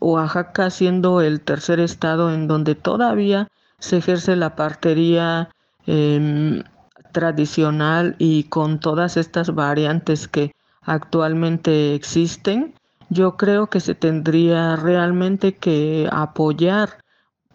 Oaxaca 0.00 0.70
siendo 0.70 1.20
el 1.20 1.40
tercer 1.40 1.80
estado 1.80 2.32
en 2.32 2.48
donde 2.48 2.74
todavía 2.74 3.48
se 3.78 3.98
ejerce 3.98 4.36
la 4.36 4.54
partería 4.54 5.50
em, 5.86 6.62
tradicional 7.12 8.14
y 8.18 8.44
con 8.44 8.80
todas 8.80 9.16
estas 9.16 9.54
variantes 9.54 10.28
que 10.28 10.54
actualmente 10.82 11.94
existen, 11.94 12.74
yo 13.10 13.36
creo 13.36 13.68
que 13.68 13.80
se 13.80 13.94
tendría 13.94 14.76
realmente 14.76 15.54
que 15.54 16.08
apoyar 16.10 17.01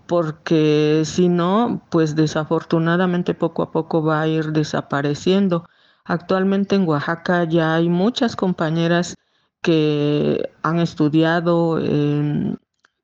porque 0.07 1.03
si 1.05 1.29
no, 1.29 1.81
pues 1.89 2.15
desafortunadamente 2.15 3.33
poco 3.33 3.63
a 3.63 3.71
poco 3.71 4.03
va 4.03 4.21
a 4.21 4.27
ir 4.27 4.51
desapareciendo. 4.53 5.67
Actualmente 6.05 6.75
en 6.75 6.87
Oaxaca 6.87 7.43
ya 7.43 7.75
hay 7.75 7.89
muchas 7.89 8.35
compañeras 8.35 9.17
que 9.61 10.49
han 10.63 10.79
estudiado 10.79 11.79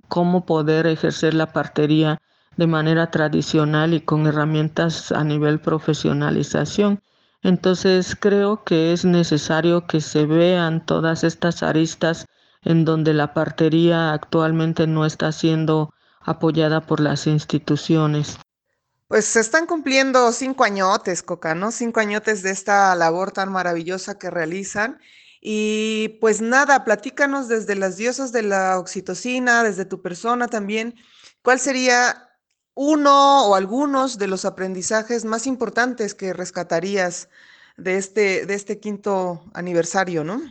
cómo 0.08 0.46
poder 0.46 0.88
ejercer 0.88 1.34
la 1.34 1.52
partería 1.52 2.22
de 2.56 2.68
manera 2.68 3.12
tradicional 3.12 3.94
y 3.94 4.02
con 4.02 4.28
herramientas 4.28 5.12
a 5.12 5.24
nivel 5.24 5.60
profesionalización. 5.60 7.02
Entonces 7.42 8.16
creo 8.18 8.64
que 8.64 8.94
es 8.94 9.04
necesario 9.06 9.86
que 9.88 10.00
se 10.00 10.26
vean 10.26 10.86
todas 10.86 11.24
estas 11.24 11.64
aristas 11.64 12.28
en 12.64 12.86
donde 12.86 13.14
la 13.14 13.34
partería 13.34 14.14
actualmente 14.14 14.88
no 14.88 15.06
está 15.06 15.32
siendo 15.32 15.94
apoyada 16.26 16.82
por 16.82 17.00
las 17.00 17.28
instituciones. 17.28 18.38
Pues 19.08 19.26
se 19.26 19.40
están 19.40 19.66
cumpliendo 19.68 20.32
cinco 20.32 20.64
añotes, 20.64 21.22
Coca, 21.22 21.54
¿no? 21.54 21.72
Cinco 21.72 22.00
añotes 22.00 22.42
de 22.42 22.52
esta 22.52 22.96
labor 22.96 23.32
tan 23.32 23.52
maravillosa 23.52 24.18
que 24.18 24.30
realizan. 24.30 25.00
Y 25.40 26.18
pues 26.22 26.42
nada, 26.42 26.84
platícanos 26.84 27.48
desde 27.48 27.76
las 27.76 27.98
diosas 27.98 28.32
de 28.32 28.44
la 28.44 28.80
oxitocina, 28.80 29.64
desde 29.64 29.86
tu 29.86 30.02
persona 30.02 30.48
también, 30.48 30.96
¿cuál 31.42 31.60
sería 31.60 32.30
uno 32.76 33.46
o 33.48 33.56
algunos 33.56 34.18
de 34.18 34.28
los 34.28 34.46
aprendizajes 34.46 35.26
más 35.26 35.46
importantes 35.46 36.16
que 36.16 36.34
rescatarías 36.34 37.30
de 37.78 37.98
este, 37.98 38.46
de 38.46 38.54
este 38.54 38.80
quinto 38.80 39.44
aniversario, 39.54 40.24
¿no? 40.24 40.42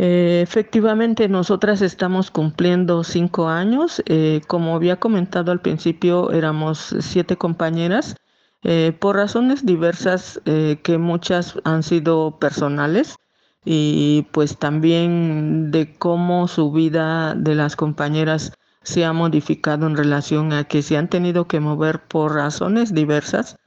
Eh, 0.00 0.40
efectivamente, 0.42 1.28
nosotras 1.28 1.82
estamos 1.82 2.30
cumpliendo 2.30 3.02
cinco 3.02 3.48
años. 3.48 4.00
Eh, 4.06 4.40
como 4.46 4.76
había 4.76 5.00
comentado 5.00 5.50
al 5.50 5.60
principio, 5.60 6.30
éramos 6.30 6.94
siete 7.00 7.36
compañeras. 7.36 8.14
Eh, 8.62 8.92
por 8.98 9.16
razones 9.16 9.64
diversas 9.66 10.40
que 10.44 10.98
muchas 10.98 11.54
han 11.64 11.82
sido 11.84 12.38
personales 12.40 13.16
y 13.64 14.26
pues 14.32 14.58
también 14.58 15.70
de 15.70 15.94
cómo 15.96 16.48
su 16.48 16.72
vida 16.72 17.34
de 17.34 17.54
las 17.54 17.76
compañeras 17.76 18.52
se 18.82 19.04
ha 19.04 19.12
modificado 19.12 19.86
en 19.86 19.96
relación 19.96 20.52
a 20.52 20.64
que 20.64 20.82
se 20.82 20.96
han 20.96 21.08
tenido 21.08 21.46
que 21.46 21.60
mover 21.60 22.00
por 22.08 22.34
razones 22.34 22.94
diversas. 22.94 23.58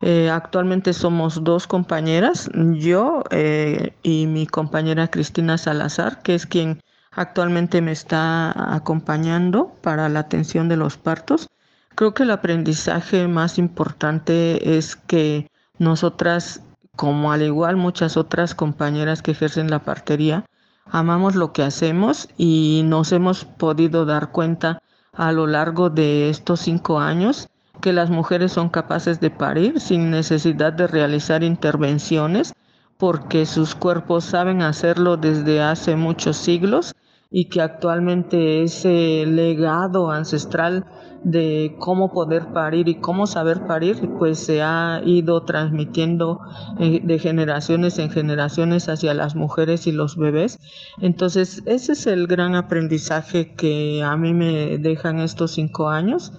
Eh, 0.00 0.28
actualmente 0.30 0.92
somos 0.92 1.44
dos 1.44 1.66
compañeras, 1.66 2.50
yo 2.54 3.24
eh, 3.30 3.94
y 4.02 4.26
mi 4.26 4.46
compañera 4.46 5.08
Cristina 5.08 5.56
Salazar, 5.56 6.22
que 6.22 6.34
es 6.34 6.46
quien 6.46 6.80
actualmente 7.12 7.80
me 7.80 7.92
está 7.92 8.74
acompañando 8.74 9.74
para 9.82 10.08
la 10.08 10.20
atención 10.20 10.68
de 10.68 10.76
los 10.76 10.96
partos. 10.96 11.48
Creo 11.94 12.12
que 12.12 12.24
el 12.24 12.32
aprendizaje 12.32 13.28
más 13.28 13.56
importante 13.56 14.76
es 14.76 14.96
que 14.96 15.48
nosotras, 15.78 16.60
como 16.96 17.32
al 17.32 17.42
igual 17.42 17.76
muchas 17.76 18.16
otras 18.16 18.54
compañeras 18.54 19.22
que 19.22 19.30
ejercen 19.30 19.70
la 19.70 19.78
partería, 19.84 20.44
amamos 20.86 21.34
lo 21.34 21.52
que 21.52 21.62
hacemos 21.62 22.28
y 22.36 22.82
nos 22.84 23.12
hemos 23.12 23.44
podido 23.44 24.04
dar 24.04 24.32
cuenta 24.32 24.82
a 25.12 25.32
lo 25.32 25.46
largo 25.46 25.88
de 25.88 26.28
estos 26.30 26.60
cinco 26.60 26.98
años 26.98 27.48
que 27.80 27.92
las 27.92 28.10
mujeres 28.10 28.52
son 28.52 28.68
capaces 28.68 29.20
de 29.20 29.30
parir 29.30 29.80
sin 29.80 30.10
necesidad 30.10 30.72
de 30.72 30.86
realizar 30.86 31.42
intervenciones 31.42 32.54
porque 32.98 33.46
sus 33.46 33.74
cuerpos 33.74 34.24
saben 34.24 34.62
hacerlo 34.62 35.16
desde 35.16 35.60
hace 35.60 35.96
muchos 35.96 36.36
siglos 36.36 36.94
y 37.30 37.46
que 37.46 37.60
actualmente 37.60 38.62
ese 38.62 39.26
legado 39.26 40.10
ancestral 40.10 40.86
de 41.24 41.74
cómo 41.80 42.12
poder 42.12 42.52
parir 42.52 42.88
y 42.88 43.00
cómo 43.00 43.26
saber 43.26 43.66
parir, 43.66 44.08
pues 44.18 44.38
se 44.38 44.62
ha 44.62 45.00
ido 45.04 45.42
transmitiendo 45.44 46.40
eh, 46.78 47.00
de 47.02 47.18
generaciones 47.18 47.98
en 47.98 48.10
generaciones 48.10 48.88
hacia 48.88 49.14
las 49.14 49.34
mujeres 49.34 49.86
y 49.86 49.92
los 49.92 50.16
bebés. 50.16 50.60
Entonces, 51.00 51.62
ese 51.66 51.92
es 51.92 52.06
el 52.06 52.26
gran 52.26 52.54
aprendizaje 52.54 53.54
que 53.54 54.02
a 54.04 54.16
mí 54.16 54.34
me 54.34 54.78
dejan 54.78 55.18
estos 55.18 55.52
cinco 55.52 55.88
años 55.88 56.32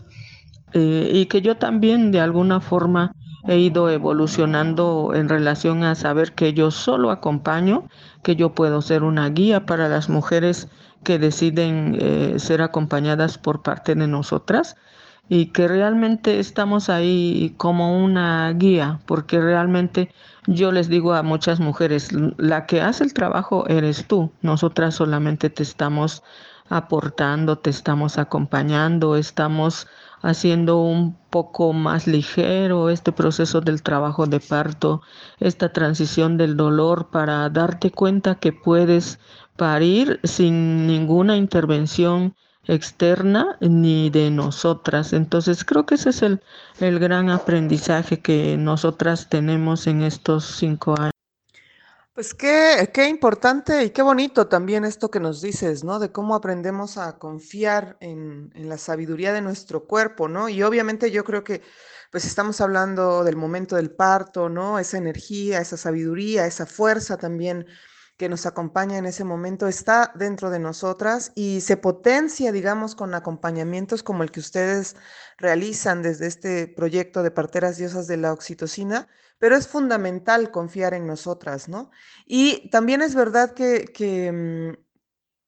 eh, 0.76 1.10
y 1.14 1.28
que 1.28 1.42
yo 1.42 1.56
también 1.56 2.12
de 2.12 2.20
alguna 2.20 2.60
forma 2.60 3.16
he 3.48 3.58
ido 3.58 3.90
evolucionando 3.90 5.14
en 5.16 5.30
relación 5.30 5.86
a 5.86 5.96
saber 5.96 6.34
que 6.34 6.54
yo 6.54 6.70
solo 6.70 7.12
acompaño, 7.12 7.88
que 8.24 8.36
yo 8.36 8.54
puedo 8.54 8.82
ser 8.82 9.04
una 9.04 9.30
guía 9.30 9.66
para 9.66 9.88
las 9.88 10.10
mujeres 10.10 10.68
que 11.04 11.18
deciden 11.18 11.98
eh, 11.98 12.36
ser 12.40 12.62
acompañadas 12.62 13.38
por 13.38 13.62
parte 13.62 13.96
de 13.96 14.06
nosotras 14.06 14.76
y 15.30 15.48
que 15.48 15.70
realmente 15.70 16.40
estamos 16.42 16.90
ahí 16.90 17.54
como 17.56 18.04
una 18.04 18.52
guía, 18.52 19.00
porque 19.06 19.40
realmente 19.40 20.12
yo 20.46 20.74
les 20.74 20.90
digo 20.90 21.14
a 21.14 21.24
muchas 21.24 21.62
mujeres, 21.62 22.10
la 22.38 22.66
que 22.66 22.82
hace 22.82 23.06
el 23.06 23.14
trabajo 23.14 23.66
eres 23.70 24.08
tú, 24.08 24.34
nosotras 24.42 24.96
solamente 24.96 25.50
te 25.50 25.64
estamos 25.64 26.22
aportando, 26.68 27.60
te 27.60 27.70
estamos 27.70 28.18
acompañando, 28.18 29.16
estamos 29.16 29.88
haciendo 30.26 30.80
un 30.82 31.16
poco 31.30 31.72
más 31.72 32.08
ligero 32.08 32.90
este 32.90 33.12
proceso 33.12 33.62
del 33.62 33.84
trabajo 33.84 34.26
de 34.26 34.40
parto, 34.40 35.02
esta 35.40 35.72
transición 35.72 36.38
del 36.38 36.58
dolor 36.58 37.12
para 37.12 37.48
darte 37.50 37.92
cuenta 37.92 38.36
que 38.36 38.52
puedes 38.52 39.20
parir 39.56 40.20
sin 40.24 40.88
ninguna 40.88 41.38
intervención 41.38 42.36
externa 42.68 43.58
ni 43.62 44.10
de 44.10 44.32
nosotras. 44.32 45.14
Entonces 45.14 45.64
creo 45.64 45.86
que 45.86 45.96
ese 45.96 46.10
es 46.10 46.24
el, 46.24 46.42
el 46.80 46.98
gran 46.98 47.30
aprendizaje 47.30 48.20
que 48.20 48.58
nosotras 48.58 49.30
tenemos 49.30 49.86
en 49.86 50.02
estos 50.02 50.46
cinco 50.46 50.96
años. 51.00 51.15
Pues 52.16 52.34
qué, 52.34 52.90
qué 52.94 53.10
importante 53.10 53.84
y 53.84 53.90
qué 53.90 54.02
bonito 54.02 54.48
también 54.48 54.86
esto 54.86 55.12
que 55.12 55.20
nos 55.20 55.42
dices, 55.42 55.84
¿no? 55.84 56.00
De 56.00 56.14
cómo 56.14 56.34
aprendemos 56.34 56.98
a 56.98 57.20
confiar 57.20 57.98
en, 58.00 58.52
en, 58.56 58.70
la 58.70 58.78
sabiduría 58.78 59.34
de 59.34 59.42
nuestro 59.42 59.86
cuerpo, 59.86 60.30
¿no? 60.30 60.48
Y 60.48 60.64
obviamente 60.64 61.12
yo 61.12 61.26
creo 61.26 61.44
que 61.44 61.62
pues 62.12 62.24
estamos 62.24 62.62
hablando 62.62 63.26
del 63.26 63.36
momento 63.36 63.76
del 63.76 63.92
parto, 63.92 64.48
¿no? 64.48 64.80
Esa 64.80 64.98
energía, 64.98 65.60
esa 65.60 65.76
sabiduría, 65.76 66.48
esa 66.48 66.66
fuerza 66.66 67.18
también 67.18 67.66
que 68.18 68.30
nos 68.30 68.46
acompaña 68.46 68.98
en 68.98 69.06
ese 69.06 69.24
momento 69.24 69.68
está 69.68 70.12
dentro 70.16 70.50
de 70.50 70.60
nosotras 70.60 71.32
y 71.36 71.62
se 71.62 71.78
potencia, 71.78 72.52
digamos, 72.52 72.96
con 72.96 73.14
acompañamientos 73.14 74.04
como 74.04 74.24
el 74.24 74.32
que 74.32 74.40
ustedes 74.40 74.96
realizan 75.38 76.02
desde 76.02 76.28
este 76.28 76.68
proyecto 76.68 77.24
de 77.24 77.32
parteras 77.32 77.78
diosas 77.78 78.08
de 78.08 78.18
la 78.18 78.32
oxitocina, 78.32 79.10
pero 79.38 79.58
es 79.58 79.68
fundamental 79.68 80.50
confiar 80.52 80.94
en 80.94 81.08
nosotras, 81.08 81.68
¿no? 81.68 81.92
Y 82.26 82.70
también 82.70 83.02
es 83.02 83.16
verdad 83.16 83.54
que, 83.54 83.86
que, 83.86 84.32
mm, 84.32 84.86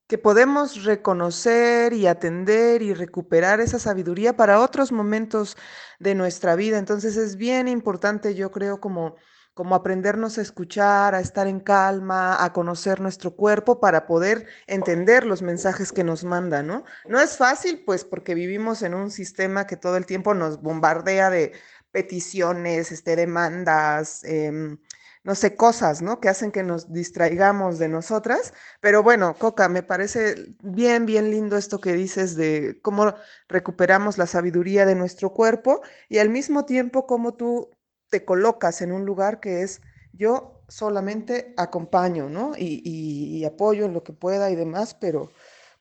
que 0.08 0.18
podemos 0.18 0.84
reconocer 0.84 1.94
y 1.94 2.08
atender 2.08 2.82
y 2.82 2.94
recuperar 2.94 3.60
esa 3.62 3.80
sabiduría 3.80 4.36
para 4.36 4.62
otros 4.62 4.92
momentos 4.92 5.58
de 6.00 6.16
nuestra 6.16 6.56
vida. 6.56 6.78
Entonces 6.78 7.18
es 7.18 7.38
bien 7.38 7.68
importante, 7.68 8.36
yo 8.36 8.52
creo, 8.52 8.80
como 8.80 9.16
como 9.58 9.74
aprendernos 9.74 10.38
a 10.38 10.44
escuchar, 10.44 11.16
a 11.16 11.20
estar 11.20 11.48
en 11.48 11.60
calma, 11.60 12.44
a 12.44 12.54
conocer 12.54 13.02
nuestro 13.02 13.36
cuerpo 13.36 13.80
para 13.80 14.06
poder 14.06 14.46
entender 14.68 15.26
los 15.26 15.42
mensajes 15.42 15.92
que 15.92 16.04
nos 16.04 16.24
manda, 16.24 16.62
¿no? 16.62 16.84
No 17.08 17.20
es 17.20 17.38
fácil, 17.38 17.84
pues, 17.84 18.06
porque 18.06 18.36
vivimos 18.36 18.84
en 18.84 18.94
un 18.94 19.10
sistema 19.10 19.66
que 19.66 19.76
todo 19.76 19.98
el 19.98 20.06
tiempo 20.06 20.36
nos 20.36 20.62
bombardea 20.62 21.32
de 21.32 21.54
peticiones, 21.92 22.92
este, 22.92 23.16
demandas, 23.16 24.24
eh, 24.26 24.78
no 25.24 25.34
sé, 25.34 25.56
cosas, 25.56 26.04
¿no? 26.04 26.20
Que 26.20 26.30
hacen 26.30 26.52
que 26.52 26.62
nos 26.62 26.94
distraigamos 26.94 27.80
de 27.80 27.88
nosotras. 27.90 28.54
Pero 28.80 29.02
bueno, 29.02 29.34
Coca, 29.40 29.70
me 29.70 29.82
parece 29.82 30.36
bien, 30.62 31.08
bien 31.08 31.32
lindo 31.32 31.58
esto 31.58 31.82
que 31.82 31.94
dices 31.94 32.36
de 32.36 32.80
cómo 32.84 33.16
recuperamos 33.50 34.20
la 34.20 34.28
sabiduría 34.28 34.86
de 34.86 34.94
nuestro 34.94 35.34
cuerpo 35.34 35.82
y 36.10 36.20
al 36.20 36.30
mismo 36.30 36.66
tiempo 36.66 37.08
cómo 37.08 37.34
tú 37.34 37.72
te 38.10 38.26
colocas 38.26 38.82
en 38.82 38.92
un 38.92 39.06
lugar 39.06 39.40
que 39.40 39.62
es 39.64 39.82
yo 40.14 40.62
solamente 40.68 41.54
acompaño, 41.58 42.30
¿no? 42.30 42.54
Y, 42.58 42.82
y, 42.84 43.38
y, 43.38 43.46
apoyo 43.46 43.86
en 43.86 43.94
lo 43.94 44.04
que 44.04 44.14
pueda 44.14 44.50
y 44.50 44.56
demás, 44.56 44.96
pero 45.00 45.32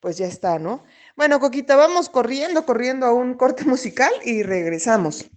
pues 0.00 0.18
ya 0.18 0.26
está, 0.26 0.58
¿no? 0.58 0.84
Bueno, 1.16 1.40
Coquita, 1.40 1.76
vamos 1.76 2.08
corriendo, 2.08 2.64
corriendo 2.64 3.06
a 3.06 3.12
un 3.12 3.34
corte 3.34 3.64
musical 3.66 4.12
y 4.24 4.42
regresamos. 4.42 5.30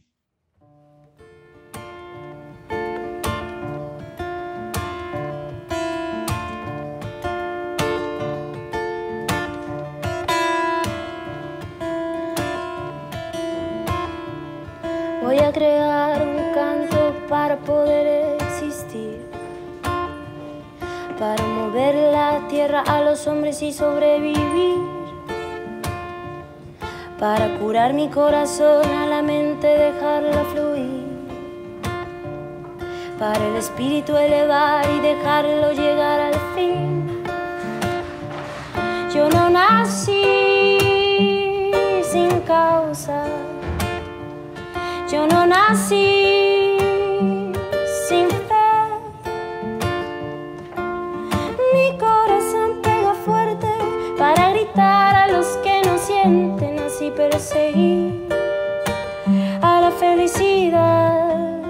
Voy 15.22 15.38
a 15.38 15.54
crear 15.54 16.19
para 17.50 17.62
poder 17.62 18.38
existir, 18.44 19.26
para 21.18 21.44
mover 21.44 21.96
la 21.96 22.48
tierra 22.48 22.84
a 22.86 23.02
los 23.02 23.26
hombres 23.26 23.64
y 23.64 23.74
sobrevivir, 23.74 24.78
para 27.18 27.58
curar 27.58 27.94
mi 27.94 28.08
corazón 28.10 28.86
a 28.86 29.08
la 29.08 29.24
mente, 29.24 29.66
dejarla 29.66 30.44
fluir, 30.54 31.08
para 33.18 33.44
el 33.48 33.56
espíritu 33.56 34.16
elevar 34.16 34.88
y 34.88 35.00
dejarlo 35.00 35.72
llegar 35.72 36.20
al 36.20 36.36
fin. 36.54 37.24
Yo 39.12 39.28
no 39.28 39.50
nací 39.50 40.12
sin 42.04 42.42
causa. 42.42 43.26
Yo 45.12 45.26
no 45.26 45.48
nací 45.48 46.49
perseguir 57.30 58.28
a 59.62 59.82
la 59.82 59.92
felicidad. 59.92 61.62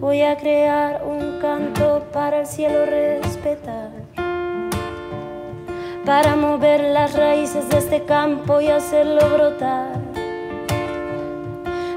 Voy 0.00 0.22
a 0.22 0.36
crear 0.36 1.02
un 1.04 1.40
canto 1.40 2.04
para 2.12 2.40
el 2.40 2.46
cielo 2.46 2.84
respetar. 2.86 3.90
Para 6.04 6.36
mover 6.36 6.80
las 6.80 7.14
raíces 7.14 7.68
de 7.70 7.78
este 7.78 8.04
campo 8.04 8.60
y 8.60 8.68
hacerlo 8.68 9.20
brotar 9.30 10.04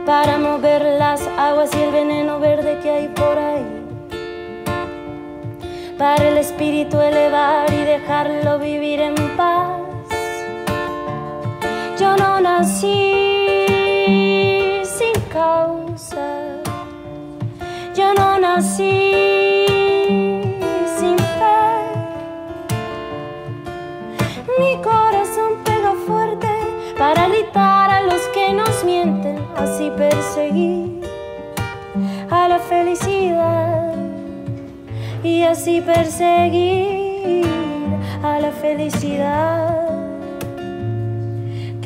para 0.07 0.37
mover 0.37 0.83
las 0.97 1.27
aguas 1.37 1.69
y 1.75 1.81
el 1.81 1.91
veneno 1.91 2.39
verde 2.39 2.79
que 2.81 2.89
hay 2.89 3.07
por 3.09 3.37
ahí. 3.37 3.65
Para 5.97 6.29
el 6.29 6.37
espíritu 6.37 7.01
elevar 7.01 7.69
y 7.73 7.83
dejarlo 7.83 8.57
vivir 8.57 9.01
en 9.01 9.15
paz. 9.35 9.86
Yo 11.99 12.15
no 12.15 12.39
nací 12.39 12.85
sin 14.83 15.19
causa. 15.33 16.61
Yo 17.95 18.13
no 18.13 18.37
nací 18.37 19.65
sin 20.99 21.17
fe. 21.17 21.59
Mi 24.59 24.79
corazón 24.83 25.53
pega 25.65 25.93
fuerte 26.05 26.47
para 26.99 27.27
gritar 27.29 27.89
a 27.89 28.01
los 28.03 28.21
que 28.27 28.53
nos 28.53 28.83
mienten 28.83 29.39
así 29.57 29.91
perseguir 29.97 31.01
a 32.29 32.47
la 32.47 32.59
felicidad 32.59 33.95
y 35.23 35.41
así 35.41 35.81
perseguir 35.81 37.47
a 38.21 38.39
la 38.39 38.51
felicidad 38.51 39.86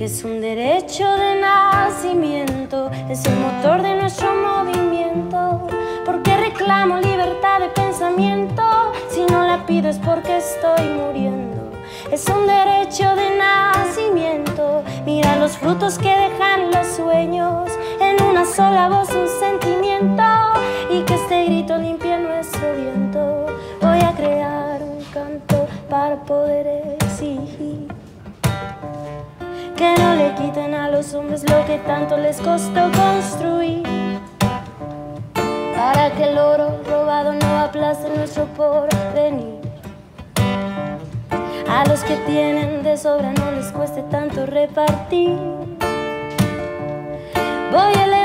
es 0.04 0.24
un 0.24 0.42
derecho 0.42 1.06
de 1.16 1.40
nacimiento, 1.40 2.90
es 3.08 3.24
el 3.26 3.36
motor 3.36 3.84
de 3.84 3.96
nuestro 3.96 4.34
movimiento, 4.34 5.68
porque 6.06 6.36
reclamo 6.38 6.98
libertad 7.00 7.60
de 7.60 7.68
pensamiento, 7.68 8.64
si 9.12 9.24
no 9.32 9.46
la 9.46 9.64
pido 9.68 9.90
es 9.90 10.00
porque 10.00 10.38
estoy 10.38 10.88
muriendo. 10.90 11.72
Es 12.12 12.28
un 12.28 12.48
derecho 12.48 13.16
de 13.16 13.38
nacimiento. 13.38 14.84
Mira 15.06 15.36
los 15.36 15.58
frutos 15.58 16.00
que 16.00 16.10
dejan 16.10 16.72
los 16.72 16.88
sueños. 16.88 17.70
En 18.00 18.22
una 18.24 18.46
sola 18.46 18.90
voz 18.90 19.10
un 19.10 19.28
sentimiento. 19.28 20.31
Tanto 31.86 32.18
les 32.18 32.38
costó 32.38 32.92
construir. 32.92 33.84
Para 35.76 36.12
que 36.12 36.24
el 36.26 36.38
oro 36.38 36.82
robado 36.88 37.34
no 37.34 37.60
aplaste 37.60 38.10
nuestro 38.16 38.46
porvenir. 38.46 39.60
A 41.70 41.86
los 41.88 42.04
que 42.04 42.16
tienen 42.28 42.84
de 42.84 42.98
sobra 42.98 43.34
no 43.34 43.52
les 43.52 43.72
cueste 43.72 44.04
tanto 44.04 44.46
repartir. 44.46 45.38
Voy 47.72 47.94
a 47.96 48.04
elevar 48.06 48.21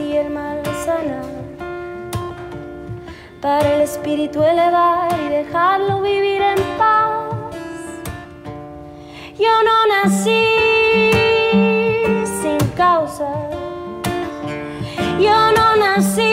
y 0.00 0.16
el 0.16 0.30
mal 0.30 0.62
sanar. 0.84 1.24
Para 3.40 3.74
el 3.74 3.82
espíritu 3.82 4.42
elevar 4.42 5.12
y 5.20 5.28
dejarlo 5.28 6.00
vivir 6.00 6.40
en 6.40 6.58
paz. 6.78 7.54
Yo 9.38 9.54
no 9.68 9.86
nací 9.92 10.46
sin 12.40 12.58
causa. 12.76 13.28
Yo 15.20 15.52
no 15.52 15.76
nací 15.76 16.23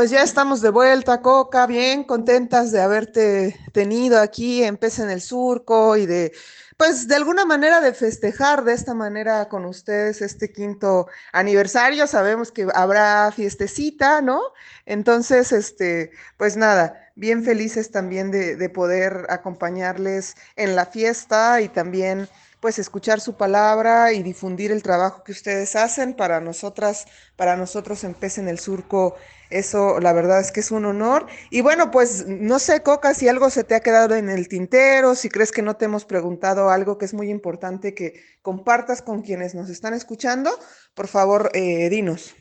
pues 0.00 0.10
ya 0.10 0.22
estamos 0.22 0.62
de 0.62 0.70
vuelta, 0.70 1.20
Coca, 1.20 1.66
bien 1.66 2.04
contentas 2.04 2.72
de 2.72 2.80
haberte 2.80 3.60
tenido 3.74 4.18
aquí 4.18 4.64
en 4.64 4.78
en 4.80 5.10
el 5.10 5.20
Surco 5.20 5.94
y 5.98 6.06
de 6.06 6.32
pues 6.78 7.06
de 7.06 7.16
alguna 7.16 7.44
manera 7.44 7.82
de 7.82 7.92
festejar 7.92 8.64
de 8.64 8.72
esta 8.72 8.94
manera 8.94 9.50
con 9.50 9.66
ustedes 9.66 10.22
este 10.22 10.50
quinto 10.50 11.06
aniversario. 11.32 12.06
Sabemos 12.06 12.50
que 12.50 12.66
habrá 12.74 13.30
fiestecita, 13.30 14.22
¿no? 14.22 14.40
Entonces, 14.86 15.52
este, 15.52 16.12
pues 16.38 16.56
nada, 16.56 17.12
bien 17.14 17.44
felices 17.44 17.90
también 17.90 18.30
de, 18.30 18.56
de 18.56 18.70
poder 18.70 19.26
acompañarles 19.28 20.34
en 20.56 20.76
la 20.76 20.86
fiesta 20.86 21.60
y 21.60 21.68
también 21.68 22.26
pues 22.60 22.78
escuchar 22.78 23.20
su 23.20 23.34
palabra 23.34 24.12
y 24.12 24.22
difundir 24.22 24.70
el 24.70 24.82
trabajo 24.82 25.24
que 25.24 25.32
ustedes 25.32 25.74
hacen. 25.76 26.14
Para 26.14 26.40
nosotras, 26.40 27.06
para 27.36 27.56
nosotros 27.56 28.04
en 28.04 28.14
en 28.20 28.48
el 28.48 28.58
Surco, 28.58 29.16
eso 29.48 29.98
la 29.98 30.12
verdad 30.12 30.40
es 30.40 30.52
que 30.52 30.60
es 30.60 30.70
un 30.70 30.84
honor. 30.84 31.26
Y 31.50 31.62
bueno, 31.62 31.90
pues 31.90 32.26
no 32.28 32.58
sé, 32.58 32.82
Coca, 32.82 33.14
si 33.14 33.28
algo 33.28 33.50
se 33.50 33.64
te 33.64 33.74
ha 33.74 33.80
quedado 33.80 34.14
en 34.14 34.28
el 34.28 34.48
tintero, 34.48 35.14
si 35.14 35.28
crees 35.30 35.52
que 35.52 35.62
no 35.62 35.76
te 35.76 35.86
hemos 35.86 36.04
preguntado 36.04 36.70
algo 36.70 36.98
que 36.98 37.06
es 37.06 37.14
muy 37.14 37.30
importante 37.30 37.94
que 37.94 38.22
compartas 38.42 39.02
con 39.02 39.22
quienes 39.22 39.54
nos 39.54 39.70
están 39.70 39.94
escuchando, 39.94 40.50
por 40.94 41.08
favor, 41.08 41.50
eh, 41.54 41.88
dinos. 41.88 42.34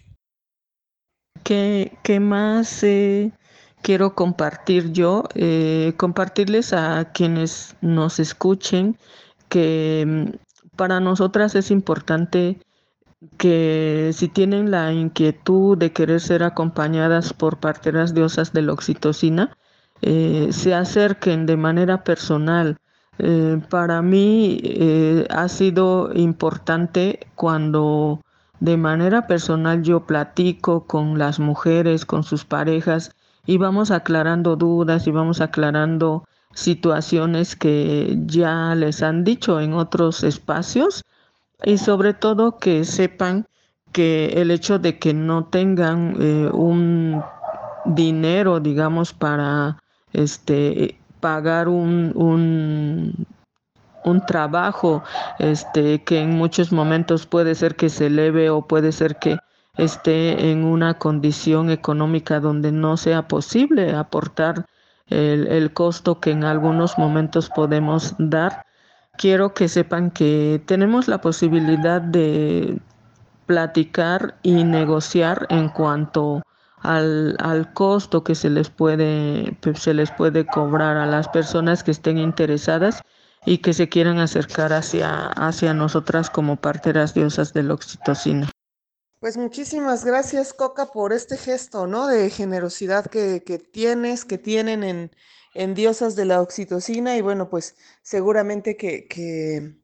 ¿Qué, 1.43 1.97
qué 2.03 2.19
más 2.19 2.83
eh, 2.83 3.31
quiero 3.81 4.13
compartir 4.13 4.91
yo? 4.91 5.23
Eh, 5.35 5.93
compartirles 5.97 6.73
a 6.73 7.11
quienes 7.13 7.75
nos 7.81 8.19
escuchen 8.19 8.97
que 9.49 10.05
mm, 10.07 10.77
para 10.77 10.99
nosotras 10.99 11.55
es 11.55 11.71
importante 11.71 12.59
que 13.37 14.11
si 14.13 14.29
tienen 14.29 14.71
la 14.71 14.93
inquietud 14.93 15.77
de 15.77 15.91
querer 15.91 16.21
ser 16.21 16.43
acompañadas 16.43 17.33
por 17.33 17.59
parteras 17.59 18.13
diosas 18.13 18.53
de 18.53 18.61
la 18.61 18.73
oxitocina, 18.73 19.57
eh, 20.01 20.49
se 20.51 20.73
acerquen 20.73 21.45
de 21.45 21.57
manera 21.57 22.03
personal. 22.03 22.77
Eh, 23.17 23.61
para 23.69 24.01
mí 24.01 24.61
eh, 24.63 25.27
ha 25.29 25.49
sido 25.49 26.11
importante 26.13 27.27
cuando 27.35 28.21
de 28.61 28.77
manera 28.77 29.27
personal 29.27 29.83
yo 29.83 30.05
platico 30.05 30.85
con 30.87 31.17
las 31.17 31.39
mujeres, 31.39 32.05
con 32.05 32.23
sus 32.23 32.45
parejas 32.45 33.13
y 33.45 33.57
vamos 33.57 33.91
aclarando 33.91 34.55
dudas 34.55 35.07
y 35.07 35.11
vamos 35.11 35.41
aclarando 35.41 36.25
situaciones 36.53 37.55
que 37.55 38.17
ya 38.25 38.75
les 38.75 39.01
han 39.03 39.23
dicho 39.23 39.61
en 39.61 39.73
otros 39.73 40.23
espacios 40.23 41.03
y 41.63 41.77
sobre 41.77 42.13
todo 42.13 42.57
que 42.57 42.85
sepan 42.85 43.45
que 43.91 44.27
el 44.35 44.51
hecho 44.51 44.79
de 44.79 44.99
que 44.99 45.13
no 45.13 45.45
tengan 45.45 46.15
eh, 46.19 46.49
un 46.51 47.23
dinero, 47.85 48.59
digamos, 48.59 49.13
para 49.13 49.77
este 50.13 50.99
pagar 51.19 51.67
un, 51.67 52.13
un, 52.15 53.25
un, 54.05 54.25
trabajo 54.25 55.03
este 55.37 56.01
que 56.03 56.21
en 56.21 56.31
muchos 56.31 56.71
momentos 56.71 57.25
puede 57.25 57.55
ser 57.55 57.75
que 57.75 57.89
se 57.89 58.07
eleve 58.07 58.49
o 58.49 58.61
puede 58.61 58.91
ser 58.91 59.17
que 59.17 59.37
esté 59.77 60.51
en 60.51 60.63
una 60.63 60.93
condición 60.93 61.71
económica 61.71 62.39
donde 62.39 62.71
no 62.71 62.95
sea 62.95 63.27
posible 63.27 63.93
aportar 63.93 64.65
el, 65.09 65.47
el 65.47 65.73
costo 65.73 66.19
que 66.19 66.31
en 66.31 66.43
algunos 66.43 66.97
momentos 66.97 67.49
podemos 67.49 68.15
dar. 68.17 68.65
Quiero 69.17 69.53
que 69.53 69.67
sepan 69.67 70.11
que 70.11 70.61
tenemos 70.65 71.07
la 71.07 71.21
posibilidad 71.21 72.01
de 72.01 72.79
platicar 73.45 74.35
y 74.43 74.63
negociar 74.63 75.47
en 75.49 75.69
cuanto 75.69 76.43
al, 76.81 77.35
al, 77.39 77.73
costo 77.73 78.23
que 78.23 78.35
se 78.35 78.49
les 78.49 78.69
puede 78.69 79.57
pues, 79.61 79.79
se 79.79 79.93
les 79.93 80.11
puede 80.11 80.45
cobrar 80.45 80.97
a 80.97 81.05
las 81.05 81.27
personas 81.27 81.83
que 81.83 81.91
estén 81.91 82.17
interesadas 82.17 83.01
y 83.45 83.57
que 83.57 83.73
se 83.73 83.89
quieran 83.89 84.19
acercar 84.19 84.71
hacia, 84.71 85.27
hacia 85.29 85.73
nosotras 85.73 86.29
como 86.29 86.57
parteras 86.57 87.13
diosas 87.13 87.53
de 87.53 87.63
la 87.63 87.73
oxitocina. 87.73 88.49
Pues 89.19 89.35
muchísimas 89.35 90.05
gracias, 90.05 90.53
Coca, 90.53 90.85
por 90.93 91.11
este 91.11 91.35
gesto, 91.37 91.87
¿no? 91.87 92.07
De 92.07 92.29
generosidad 92.29 93.05
que, 93.05 93.43
que 93.43 93.59
tienes, 93.59 94.23
que 94.23 94.37
tienen 94.37 94.81
en, 94.81 95.11
en, 95.53 95.73
Diosas 95.75 96.15
de 96.15 96.23
la 96.23 96.41
Oxitocina 96.41 97.17
y 97.17 97.21
bueno, 97.21 97.49
pues 97.49 97.75
seguramente 98.01 98.77
que, 98.77 99.07
que, 99.07 99.75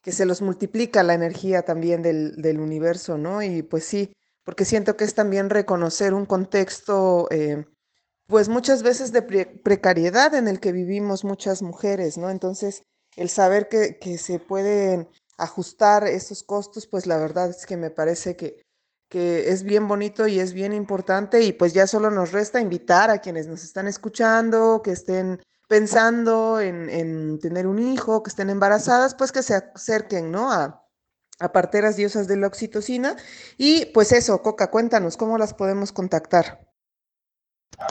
que 0.00 0.12
se 0.12 0.26
los 0.26 0.42
multiplica 0.42 1.02
la 1.02 1.14
energía 1.14 1.62
también 1.62 2.02
del, 2.02 2.40
del, 2.40 2.60
universo, 2.60 3.18
¿no? 3.18 3.42
Y 3.42 3.62
pues 3.64 3.84
sí, 3.84 4.12
porque 4.44 4.64
siento 4.64 4.96
que 4.96 5.04
es 5.04 5.14
también 5.14 5.50
reconocer 5.50 6.14
un 6.14 6.26
contexto, 6.26 7.26
eh, 7.32 7.66
pues 8.28 8.48
muchas 8.48 8.84
veces 8.84 9.12
de 9.12 9.22
pre 9.22 9.46
precariedad 9.46 10.34
en 10.34 10.46
el 10.48 10.60
que 10.60 10.72
vivimos 10.72 11.24
muchas 11.24 11.62
mujeres, 11.62 12.16
¿no? 12.16 12.30
Entonces, 12.30 12.84
el 13.16 13.28
saber 13.28 13.68
que, 13.68 13.98
que 13.98 14.18
se 14.18 14.38
pueden 14.38 15.08
ajustar 15.36 16.06
esos 16.06 16.44
costos, 16.44 16.86
pues 16.86 17.06
la 17.06 17.18
verdad 17.18 17.50
es 17.50 17.66
que 17.66 17.76
me 17.76 17.90
parece 17.90 18.36
que 18.36 18.63
que 19.14 19.52
es 19.52 19.62
bien 19.62 19.86
bonito 19.86 20.26
y 20.26 20.40
es 20.40 20.52
bien 20.52 20.72
importante 20.72 21.40
y 21.44 21.52
pues 21.52 21.72
ya 21.72 21.86
solo 21.86 22.10
nos 22.10 22.32
resta 22.32 22.60
invitar 22.60 23.10
a 23.10 23.18
quienes 23.18 23.46
nos 23.46 23.62
están 23.62 23.86
escuchando, 23.86 24.82
que 24.82 24.90
estén 24.90 25.40
pensando 25.68 26.58
en, 26.58 26.90
en 26.90 27.38
tener 27.38 27.68
un 27.68 27.78
hijo, 27.78 28.24
que 28.24 28.30
estén 28.30 28.50
embarazadas, 28.50 29.14
pues 29.14 29.30
que 29.30 29.44
se 29.44 29.54
acerquen, 29.54 30.32
¿no? 30.32 30.50
A, 30.50 30.84
a 31.38 31.52
parteras 31.52 31.94
diosas 31.94 32.26
de 32.26 32.38
la 32.38 32.48
oxitocina. 32.48 33.14
Y 33.56 33.86
pues 33.94 34.10
eso, 34.10 34.42
Coca, 34.42 34.72
cuéntanos, 34.72 35.16
¿cómo 35.16 35.38
las 35.38 35.54
podemos 35.54 35.92
contactar? 35.92 36.66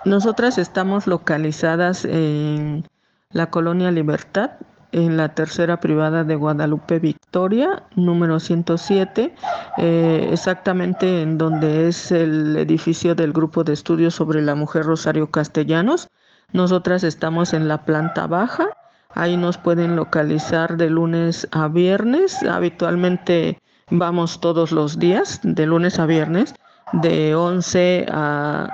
Nosotras 0.03 0.57
estamos 0.57 1.07
localizadas 1.07 2.03
en 2.03 2.85
la 3.29 3.49
colonia 3.49 3.91
Libertad, 3.91 4.57
en 4.93 5.17
la 5.17 5.33
tercera 5.33 5.79
privada 5.79 6.23
de 6.23 6.35
Guadalupe 6.35 6.99
Victoria, 6.99 7.83
número 7.95 8.39
107, 8.39 9.33
eh, 9.77 10.29
exactamente 10.31 11.23
en 11.23 11.37
donde 11.37 11.87
es 11.87 12.11
el 12.11 12.55
edificio 12.55 13.15
del 13.15 13.33
Grupo 13.33 13.63
de 13.63 13.73
Estudios 13.73 14.13
sobre 14.15 14.41
la 14.41 14.55
Mujer 14.55 14.85
Rosario 14.85 15.31
Castellanos. 15.31 16.09
Nosotras 16.51 17.03
estamos 17.03 17.53
en 17.53 17.67
la 17.67 17.83
planta 17.85 18.27
baja, 18.27 18.67
ahí 19.15 19.35
nos 19.35 19.57
pueden 19.57 19.95
localizar 19.95 20.77
de 20.77 20.91
lunes 20.91 21.47
a 21.51 21.67
viernes, 21.67 22.43
habitualmente 22.43 23.59
vamos 23.89 24.39
todos 24.39 24.71
los 24.71 24.99
días, 24.99 25.39
de 25.43 25.65
lunes 25.65 25.97
a 25.97 26.05
viernes, 26.05 26.53
de 26.93 27.33
11 27.33 28.05
a, 28.11 28.69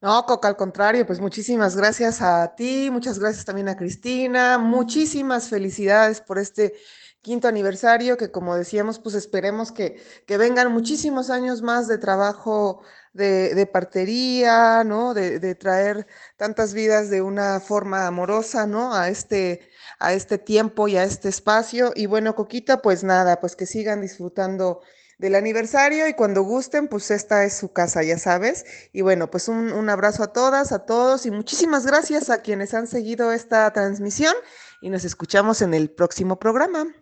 No, 0.00 0.24
Coca, 0.24 0.48
al 0.48 0.56
contrario, 0.56 1.06
pues 1.06 1.20
muchísimas 1.20 1.76
gracias 1.76 2.22
a 2.22 2.56
ti, 2.56 2.88
muchas 2.90 3.20
gracias 3.20 3.44
también 3.44 3.68
a 3.68 3.76
Cristina, 3.76 4.58
muchísimas 4.58 5.48
felicidades 5.48 6.20
por 6.20 6.38
este 6.38 6.74
quinto 7.22 7.48
aniversario, 7.48 8.16
que 8.16 8.30
como 8.30 8.56
decíamos, 8.56 8.98
pues 8.98 9.14
esperemos 9.14 9.72
que, 9.72 10.02
que 10.26 10.36
vengan 10.38 10.72
muchísimos 10.72 11.30
años 11.30 11.62
más 11.62 11.88
de 11.88 11.98
trabajo 11.98 12.82
de, 13.12 13.54
de 13.54 13.66
partería, 13.66 14.82
¿no? 14.84 15.14
De, 15.14 15.38
de, 15.38 15.54
traer 15.54 16.06
tantas 16.36 16.74
vidas 16.74 17.10
de 17.10 17.22
una 17.22 17.60
forma 17.60 18.06
amorosa, 18.06 18.66
¿no? 18.66 18.94
A 18.94 19.08
este, 19.08 19.60
a 19.98 20.12
este 20.14 20.38
tiempo 20.38 20.88
y 20.88 20.96
a 20.96 21.04
este 21.04 21.28
espacio. 21.28 21.92
Y 21.94 22.06
bueno, 22.06 22.34
Coquita, 22.34 22.82
pues 22.82 23.04
nada, 23.04 23.40
pues 23.40 23.56
que 23.56 23.66
sigan 23.66 24.00
disfrutando 24.00 24.80
del 25.18 25.36
aniversario 25.36 26.08
y 26.08 26.14
cuando 26.14 26.42
gusten, 26.42 26.88
pues 26.88 27.10
esta 27.12 27.44
es 27.44 27.54
su 27.54 27.72
casa, 27.72 28.02
ya 28.02 28.18
sabes. 28.18 28.64
Y 28.92 29.02
bueno, 29.02 29.30
pues 29.30 29.48
un, 29.48 29.72
un 29.72 29.88
abrazo 29.90 30.24
a 30.24 30.32
todas, 30.32 30.72
a 30.72 30.80
todos 30.80 31.26
y 31.26 31.30
muchísimas 31.30 31.86
gracias 31.86 32.30
a 32.30 32.42
quienes 32.42 32.74
han 32.74 32.88
seguido 32.88 33.30
esta 33.32 33.72
transmisión 33.72 34.34
y 34.80 34.90
nos 34.90 35.04
escuchamos 35.04 35.62
en 35.62 35.74
el 35.74 35.90
próximo 35.90 36.40
programa. 36.40 37.01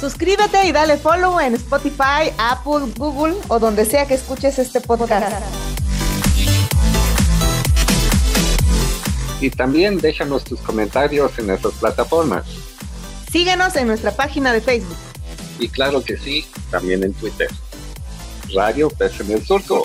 Suscríbete 0.00 0.66
y 0.66 0.72
dale 0.72 0.98
follow 0.98 1.40
en 1.40 1.54
Spotify, 1.54 2.30
Apple, 2.36 2.92
Google 2.96 3.34
o 3.48 3.58
donde 3.58 3.84
sea 3.86 4.06
que 4.06 4.14
escuches 4.14 4.58
este 4.58 4.80
podcast. 4.80 5.32
Y 9.40 9.50
también 9.50 9.98
déjanos 9.98 10.44
tus 10.44 10.60
comentarios 10.60 11.38
en 11.38 11.46
nuestras 11.46 11.74
plataformas. 11.74 12.44
Síguenos 13.30 13.76
en 13.76 13.86
nuestra 13.86 14.12
página 14.12 14.52
de 14.52 14.60
Facebook. 14.60 14.96
Y 15.58 15.68
claro 15.68 16.02
que 16.04 16.16
sí, 16.16 16.46
también 16.70 17.02
en 17.02 17.14
Twitter. 17.14 17.48
Radio 18.54 18.90
Pez 18.90 19.20
en 19.20 19.30
el 19.32 19.44
Surco. 19.44 19.84